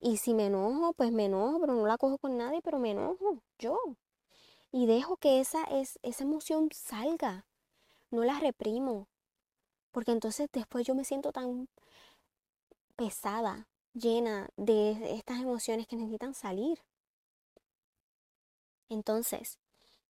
Y 0.00 0.16
si 0.18 0.34
me 0.34 0.46
enojo, 0.46 0.92
pues 0.94 1.12
me 1.12 1.26
enojo, 1.26 1.60
pero 1.60 1.74
no 1.74 1.86
la 1.86 1.98
cojo 1.98 2.18
con 2.18 2.36
nadie, 2.36 2.60
pero 2.62 2.78
me 2.78 2.92
enojo, 2.92 3.42
yo. 3.58 3.78
Y 4.72 4.86
dejo 4.86 5.16
que 5.16 5.40
esa, 5.40 5.64
es, 5.64 5.98
esa 6.02 6.24
emoción 6.24 6.68
salga. 6.72 7.46
No 8.10 8.24
la 8.24 8.38
reprimo. 8.38 9.08
Porque 9.90 10.12
entonces 10.12 10.48
después 10.52 10.86
yo 10.86 10.94
me 10.94 11.04
siento 11.04 11.32
tan 11.32 11.68
pesada, 12.96 13.66
llena 13.94 14.48
de 14.56 15.16
estas 15.16 15.40
emociones 15.40 15.86
que 15.86 15.96
necesitan 15.96 16.34
salir. 16.34 16.80
Entonces, 18.88 19.58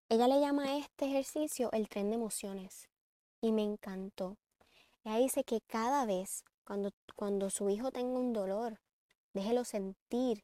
ella 0.09 0.27
le 0.27 0.39
llama 0.39 0.63
a 0.63 0.77
este 0.77 1.05
ejercicio 1.05 1.71
el 1.71 1.87
tren 1.87 2.09
de 2.09 2.15
emociones 2.15 2.89
y 3.41 3.51
me 3.51 3.63
encantó. 3.63 4.37
Ella 5.03 5.17
dice 5.17 5.43
que 5.43 5.61
cada 5.61 6.05
vez 6.05 6.43
cuando, 6.63 6.91
cuando 7.15 7.49
su 7.49 7.69
hijo 7.69 7.91
tenga 7.91 8.19
un 8.19 8.33
dolor, 8.33 8.79
déjelo 9.33 9.63
sentir 9.63 10.43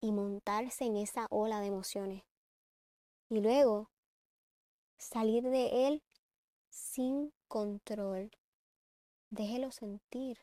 y 0.00 0.12
montarse 0.12 0.84
en 0.84 0.96
esa 0.96 1.26
ola 1.30 1.60
de 1.60 1.66
emociones. 1.66 2.27
Y 3.30 3.40
luego 3.40 3.90
salir 4.96 5.44
de 5.44 5.88
él 5.88 6.02
sin 6.70 7.32
control. 7.48 8.30
Déjelo 9.30 9.70
sentir. 9.70 10.38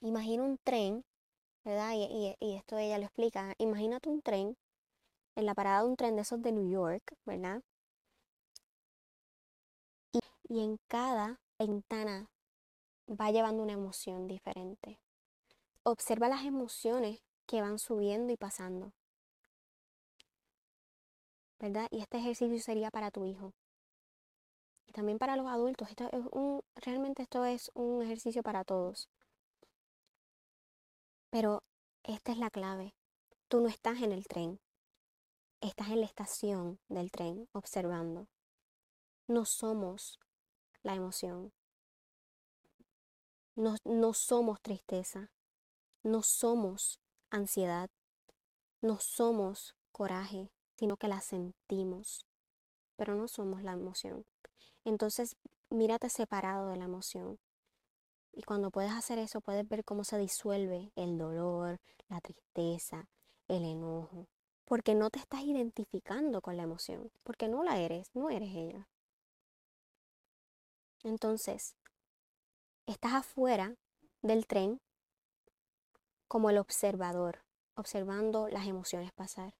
Imagina 0.00 0.42
un 0.42 0.58
tren, 0.58 1.04
¿verdad? 1.64 1.92
Y, 1.94 2.36
y, 2.38 2.54
esto 2.54 2.78
ella 2.78 2.98
lo 2.98 3.04
explica. 3.04 3.54
Imagínate 3.58 4.08
un 4.08 4.22
tren, 4.22 4.56
en 5.34 5.46
la 5.46 5.54
parada 5.54 5.82
de 5.82 5.88
un 5.88 5.96
tren 5.96 6.16
de 6.16 6.22
esos 6.22 6.42
de 6.42 6.52
New 6.52 6.70
York, 6.70 7.16
¿verdad? 7.24 7.62
y 10.48 10.60
en 10.60 10.78
cada 10.88 11.40
ventana 11.58 12.30
va 13.08 13.30
llevando 13.30 13.62
una 13.62 13.72
emoción 13.72 14.28
diferente. 14.28 15.00
Observa 15.82 16.28
las 16.28 16.44
emociones 16.44 17.22
que 17.46 17.60
van 17.60 17.78
subiendo 17.78 18.32
y 18.32 18.36
pasando. 18.36 18.92
¿Verdad? 21.58 21.88
Y 21.90 22.00
este 22.00 22.18
ejercicio 22.18 22.58
sería 22.60 22.90
para 22.90 23.10
tu 23.10 23.24
hijo. 23.24 23.52
Y 24.86 24.92
también 24.92 25.18
para 25.18 25.36
los 25.36 25.46
adultos. 25.46 25.88
Esto 25.88 26.08
es 26.12 26.24
un, 26.32 26.62
realmente 26.74 27.22
esto 27.22 27.44
es 27.44 27.70
un 27.74 28.02
ejercicio 28.02 28.42
para 28.42 28.64
todos. 28.64 29.08
Pero 31.30 31.62
esta 32.02 32.32
es 32.32 32.38
la 32.38 32.50
clave. 32.50 32.94
Tú 33.48 33.60
no 33.60 33.68
estás 33.68 34.02
en 34.02 34.12
el 34.12 34.26
tren. 34.26 34.60
Estás 35.60 35.88
en 35.88 36.00
la 36.00 36.06
estación 36.06 36.78
del 36.88 37.10
tren 37.10 37.48
observando. 37.52 38.28
No 39.26 39.44
somos 39.44 40.20
la 40.82 40.94
emoción. 40.94 41.52
No, 43.56 43.76
no 43.84 44.12
somos 44.12 44.60
tristeza, 44.60 45.30
no 46.02 46.22
somos 46.22 47.00
ansiedad, 47.30 47.90
no 48.82 49.00
somos 49.00 49.74
coraje, 49.92 50.52
sino 50.76 50.96
que 50.96 51.08
la 51.08 51.20
sentimos, 51.20 52.26
pero 52.96 53.14
no 53.14 53.28
somos 53.28 53.62
la 53.62 53.72
emoción. 53.72 54.24
Entonces, 54.84 55.36
mírate 55.70 56.08
separado 56.08 56.68
de 56.68 56.76
la 56.76 56.84
emoción. 56.84 57.38
Y 58.32 58.42
cuando 58.42 58.70
puedes 58.70 58.92
hacer 58.92 59.18
eso, 59.18 59.40
puedes 59.40 59.66
ver 59.66 59.84
cómo 59.84 60.04
se 60.04 60.18
disuelve 60.18 60.92
el 60.94 61.18
dolor, 61.18 61.80
la 62.08 62.20
tristeza, 62.20 63.08
el 63.48 63.64
enojo. 63.64 64.28
Porque 64.64 64.94
no 64.94 65.10
te 65.10 65.18
estás 65.18 65.42
identificando 65.42 66.42
con 66.42 66.56
la 66.56 66.64
emoción, 66.64 67.10
porque 67.22 67.48
no 67.48 67.62
la 67.62 67.78
eres, 67.78 68.10
no 68.14 68.30
eres 68.30 68.50
ella. 68.54 68.88
Entonces, 71.02 71.76
estás 72.86 73.14
afuera 73.14 73.76
del 74.22 74.46
tren 74.46 74.80
como 76.28 76.50
el 76.50 76.58
observador, 76.58 77.44
observando 77.76 78.48
las 78.48 78.66
emociones 78.66 79.12
pasar. 79.12 79.54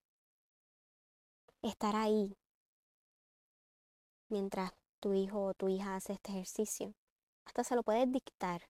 Estar 1.66 1.96
ahí 1.96 2.38
mientras 4.28 4.70
tu 5.00 5.14
hijo 5.14 5.46
o 5.46 5.54
tu 5.54 5.68
hija 5.68 5.96
hace 5.96 6.12
este 6.12 6.30
ejercicio. 6.30 6.94
Hasta 7.44 7.64
se 7.64 7.74
lo 7.74 7.82
puedes 7.82 8.10
dictar. 8.12 8.68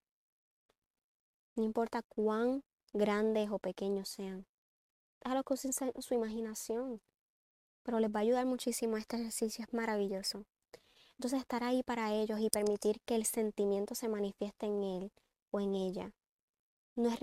No 1.56 1.64
importa 1.64 2.00
cuán 2.08 2.64
grandes 2.94 3.50
o 3.50 3.58
pequeños 3.58 4.08
sean. 4.08 4.46
Déjalo 5.20 5.44
que 5.44 5.52
usen 5.52 5.72
su 5.98 6.14
imaginación. 6.14 7.02
Pero 7.82 8.00
les 8.00 8.10
va 8.10 8.20
a 8.20 8.22
ayudar 8.22 8.46
muchísimo. 8.46 8.96
Este 8.96 9.16
ejercicio 9.16 9.62
es 9.62 9.74
maravilloso. 9.74 10.46
Entonces 11.18 11.40
estar 11.40 11.64
ahí 11.64 11.82
para 11.82 12.14
ellos 12.14 12.40
y 12.40 12.48
permitir 12.48 13.02
que 13.02 13.16
el 13.16 13.26
sentimiento 13.26 13.94
se 13.94 14.08
manifieste 14.08 14.64
en 14.64 14.82
él 14.82 15.12
o 15.50 15.60
en 15.60 15.74
ella. 15.74 16.14
No 16.94 17.10
es 17.10 17.18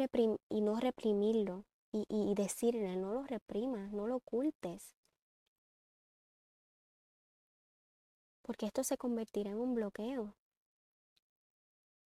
y 0.49 0.61
no 0.61 0.79
reprimirlo 0.79 1.65
y, 1.91 2.05
y 2.09 2.35
decirle, 2.35 2.95
no 2.95 3.11
lo 3.11 3.23
reprimas, 3.23 3.91
no 3.91 4.05
lo 4.05 4.17
ocultes. 4.17 4.93
Porque 8.43 8.67
esto 8.67 8.83
se 8.83 8.97
convertirá 8.97 9.49
en 9.49 9.57
un 9.59 9.73
bloqueo. 9.73 10.35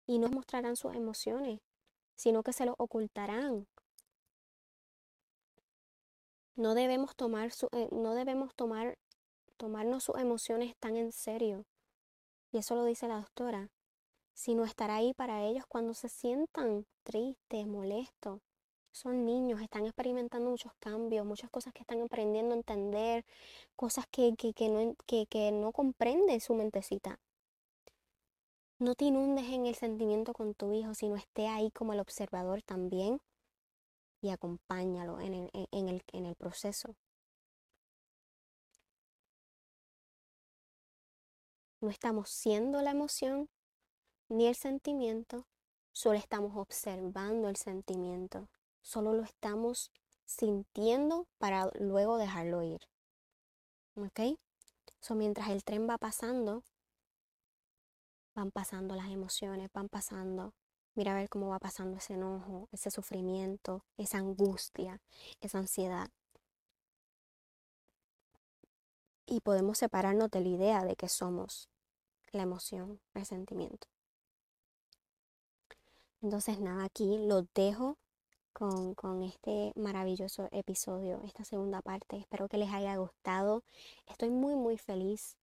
Y 0.06 0.20
no 0.20 0.28
mostrarán 0.28 0.76
sus 0.76 0.94
emociones, 0.94 1.62
sino 2.16 2.44
que 2.44 2.52
se 2.52 2.66
lo 2.66 2.76
ocultarán. 2.78 3.68
No 6.56 6.76
debemos 6.76 7.16
tomar 7.16 7.52
su, 7.52 7.70
eh, 7.72 7.88
no 7.92 8.14
debemos 8.14 8.54
tomar 8.54 8.98
tomarnos 9.58 10.04
sus 10.04 10.18
emociones 10.18 10.76
tan 10.78 10.98
en 10.98 11.12
serio 11.14 11.66
y 12.54 12.60
eso 12.60 12.76
lo 12.76 12.86
dice 12.86 13.08
la 13.08 13.16
doctora, 13.16 13.72
sino 14.34 14.64
estar 14.64 14.92
ahí 14.92 15.14
para 15.16 15.44
ellos 15.44 15.66
cuando 15.68 15.96
se 15.96 16.08
sientan 16.08 16.86
tristes, 17.04 17.66
molestos. 17.66 18.42
Son 18.94 19.26
niños, 19.26 19.60
están 19.62 19.86
experimentando 19.86 20.50
muchos 20.50 20.72
cambios, 20.80 21.26
muchas 21.26 21.50
cosas 21.50 21.74
que 21.74 21.82
están 21.82 22.02
aprendiendo 22.02 22.54
a 22.54 22.58
entender, 22.58 23.26
cosas 23.76 24.06
que, 24.10 24.36
que, 24.38 24.54
que 24.54 24.70
no, 24.70 24.96
que, 25.06 25.26
que 25.28 25.52
no 25.52 25.74
comprende 25.74 26.40
su 26.40 26.54
mentecita. 26.56 27.20
No 28.78 28.94
te 28.94 29.06
inundes 29.06 29.46
en 29.50 29.66
el 29.66 29.74
sentimiento 29.74 30.32
con 30.34 30.54
tu 30.54 30.74
hijo, 30.74 30.94
sino 30.94 31.16
esté 31.16 31.48
ahí 31.48 31.72
como 31.72 31.94
el 31.94 32.00
observador 32.00 32.62
también. 32.62 33.20
y 34.22 34.30
acompáñalo 34.30 35.20
en 35.20 35.34
el, 35.36 35.52
en 35.72 35.90
el, 35.90 36.04
en 36.14 36.26
el 36.26 36.36
proceso. 36.36 36.96
No 41.82 41.90
estamos 41.90 42.30
siendo 42.30 42.82
la 42.82 42.92
emoción 42.92 43.50
ni 44.30 44.48
el 44.48 44.56
sentimiento, 44.56 45.46
solo 45.92 46.18
estamos 46.18 46.56
observando 46.58 47.50
el 47.50 47.58
sentimiento, 47.58 48.48
solo 48.84 49.14
lo 49.14 49.24
estamos 49.24 49.92
sintiendo 50.26 51.28
para 51.40 51.72
luego 51.80 52.18
dejarlo 52.18 52.62
ir. 52.62 52.82
¿Ok? 53.96 54.38
So, 55.00 55.16
mientras 55.16 55.50
el 55.50 55.64
tren 55.64 55.90
va 55.90 55.98
pasando, 55.98 56.64
van 58.36 58.52
pasando 58.52 58.96
las 58.96 59.10
emociones, 59.10 59.70
van 59.74 59.90
pasando. 59.90 60.54
Mira 60.96 61.14
a 61.14 61.16
ver 61.16 61.30
cómo 61.30 61.50
va 61.50 61.60
pasando 61.60 61.98
ese 61.98 62.14
enojo, 62.14 62.70
ese 62.72 62.92
sufrimiento, 62.92 63.84
esa 63.98 64.20
angustia, 64.20 65.02
esa 65.42 65.58
ansiedad. 65.58 66.10
Y 69.26 69.40
podemos 69.40 69.80
separarnos 69.80 70.30
de 70.30 70.42
la 70.42 70.50
idea 70.50 70.84
de 70.84 70.96
que 70.96 71.10
somos 71.10 71.70
la 72.32 72.44
emoción, 72.44 73.00
el 73.14 73.26
sentimiento. 73.26 73.88
Entonces 76.22 76.60
nada, 76.60 76.86
aquí 76.86 77.18
los 77.18 77.46
dejo 77.54 77.98
con, 78.54 78.94
con, 78.96 79.24
este 79.24 79.74
maravilloso 79.76 80.48
episodio, 80.52 81.22
esta 81.26 81.44
segunda 81.44 81.82
parte. 81.82 82.18
Espero 82.18 82.48
que 82.48 82.58
les 82.58 82.72
haya 82.72 82.96
gustado. 82.98 83.64
Estoy 84.08 84.30
muy, 84.30 84.56
muy 84.56 84.78
feliz 84.78 85.36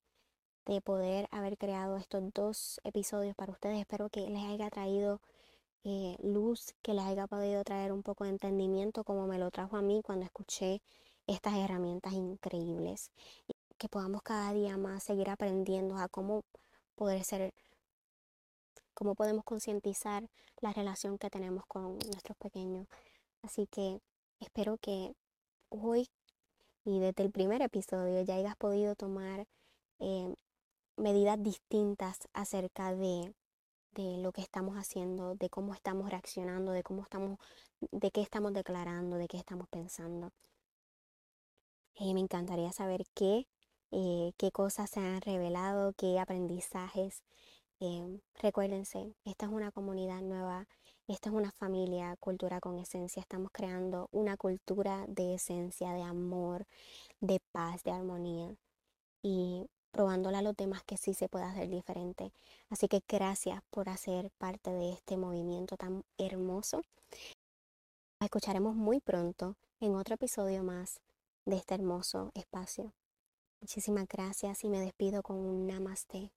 de 0.67 0.81
poder 0.81 1.29
haber 1.31 1.59
creado 1.59 1.97
estos 1.97 2.23
dos 2.33 2.81
episodios 2.85 3.35
para 3.35 3.53
ustedes. 3.53 3.81
Espero 3.81 4.09
que 4.09 4.21
les 4.31 4.45
haya 4.45 4.71
traído 4.71 5.21
eh, 5.85 6.17
luz, 6.23 6.75
que 6.83 6.95
les 6.95 7.05
haya 7.05 7.27
podido 7.27 7.65
traer 7.65 7.93
un 7.93 8.03
poco 8.03 8.25
de 8.25 8.31
entendimiento 8.31 9.03
como 9.05 9.27
me 9.27 9.39
lo 9.39 9.51
trajo 9.51 9.77
a 9.77 9.83
mí 9.83 10.03
cuando 10.05 10.25
escuché 10.27 10.83
estas 11.27 11.55
herramientas 11.55 12.13
increíbles. 12.13 13.11
Que 13.79 13.89
podamos 13.89 14.23
cada 14.23 14.53
día 14.53 14.77
más 14.77 15.03
seguir 15.05 15.31
aprendiendo 15.31 15.97
a 15.97 16.09
cómo 16.09 16.45
poder 16.97 17.25
ser, 17.25 17.55
cómo 19.01 19.15
podemos 19.15 19.45
concientizar 19.45 20.29
la 20.61 20.75
relación 20.75 21.17
que 21.17 21.31
tenemos 21.31 21.65
con 21.65 21.99
nuestros 22.13 22.37
pequeños. 22.37 22.87
Así 23.41 23.67
que 23.67 23.99
espero 24.41 24.77
que 24.77 25.15
hoy 25.71 26.07
y 26.85 27.01
desde 27.01 27.23
el 27.23 27.31
primer 27.31 27.63
episodio 27.63 28.21
ya 28.21 28.35
hayas 28.35 28.57
podido 28.57 28.95
tomar 28.97 29.47
eh, 30.01 30.35
medidas 30.99 31.43
distintas 31.43 32.29
acerca 32.35 32.95
de, 32.95 33.35
de 33.93 34.19
lo 34.19 34.33
que 34.33 34.43
estamos 34.43 34.77
haciendo, 34.77 35.35
de 35.35 35.49
cómo 35.49 35.73
estamos 35.73 36.11
reaccionando, 36.11 36.73
de 36.73 36.83
cómo 36.83 37.03
estamos, 37.03 37.39
de 37.93 38.11
qué 38.11 38.21
estamos 38.21 38.53
declarando, 38.53 39.17
de 39.17 39.29
qué 39.29 39.39
estamos 39.39 39.67
pensando. 39.71 40.31
Y 41.95 42.13
me 42.13 42.21
encantaría 42.21 42.71
saber 42.73 43.07
qué, 43.15 43.47
eh, 43.93 44.33
qué 44.37 44.53
cosas 44.53 44.91
se 44.91 45.01
han 45.01 45.23
revelado, 45.23 45.95
qué 45.95 46.19
aprendizajes. 46.19 47.23
Eh, 47.81 48.21
recuérdense, 48.43 49.15
esta 49.25 49.47
es 49.47 49.53
una 49.53 49.73
comunidad 49.73 50.21
nueva, 50.21 50.69
esta 51.09 51.31
es 51.31 51.35
una 51.35 51.51
familia, 51.51 52.15
cultura 52.21 52.61
con 52.61 52.79
esencia. 52.79 53.21
Estamos 53.21 53.51
creando 53.53 54.09
una 54.13 54.37
cultura 54.37 55.07
de 55.09 55.35
esencia, 55.35 55.93
de 55.93 56.03
amor, 56.03 56.67
de 57.21 57.41
paz, 57.53 57.83
de 57.83 57.91
armonía. 57.91 58.55
Y 59.23 59.67
probándole 59.93 60.37
a 60.37 60.43
los 60.43 60.57
demás 60.57 60.83
que 60.85 60.97
sí 60.97 61.15
se 61.15 61.29
puede 61.29 61.47
hacer 61.47 61.69
diferente. 61.69 62.33
Así 62.69 62.87
que 62.87 63.03
gracias 63.09 63.63
por 63.71 63.89
hacer 63.89 64.31
parte 64.39 64.71
de 64.71 64.93
este 64.93 65.17
movimiento 65.17 65.77
tan 65.77 66.05
hermoso. 66.19 66.83
escucharemos 68.21 68.77
muy 68.77 69.01
pronto 69.01 69.57
en 69.81 69.95
otro 69.97 70.15
episodio 70.15 70.63
más 70.63 71.01
de 71.47 71.57
este 71.57 71.75
hermoso 71.75 72.31
espacio. 72.35 72.93
Muchísimas 73.61 74.07
gracias 74.07 74.65
y 74.65 74.69
me 74.69 74.81
despido 74.81 75.23
con 75.23 75.37
un 75.39 75.67
namaste. 75.67 76.31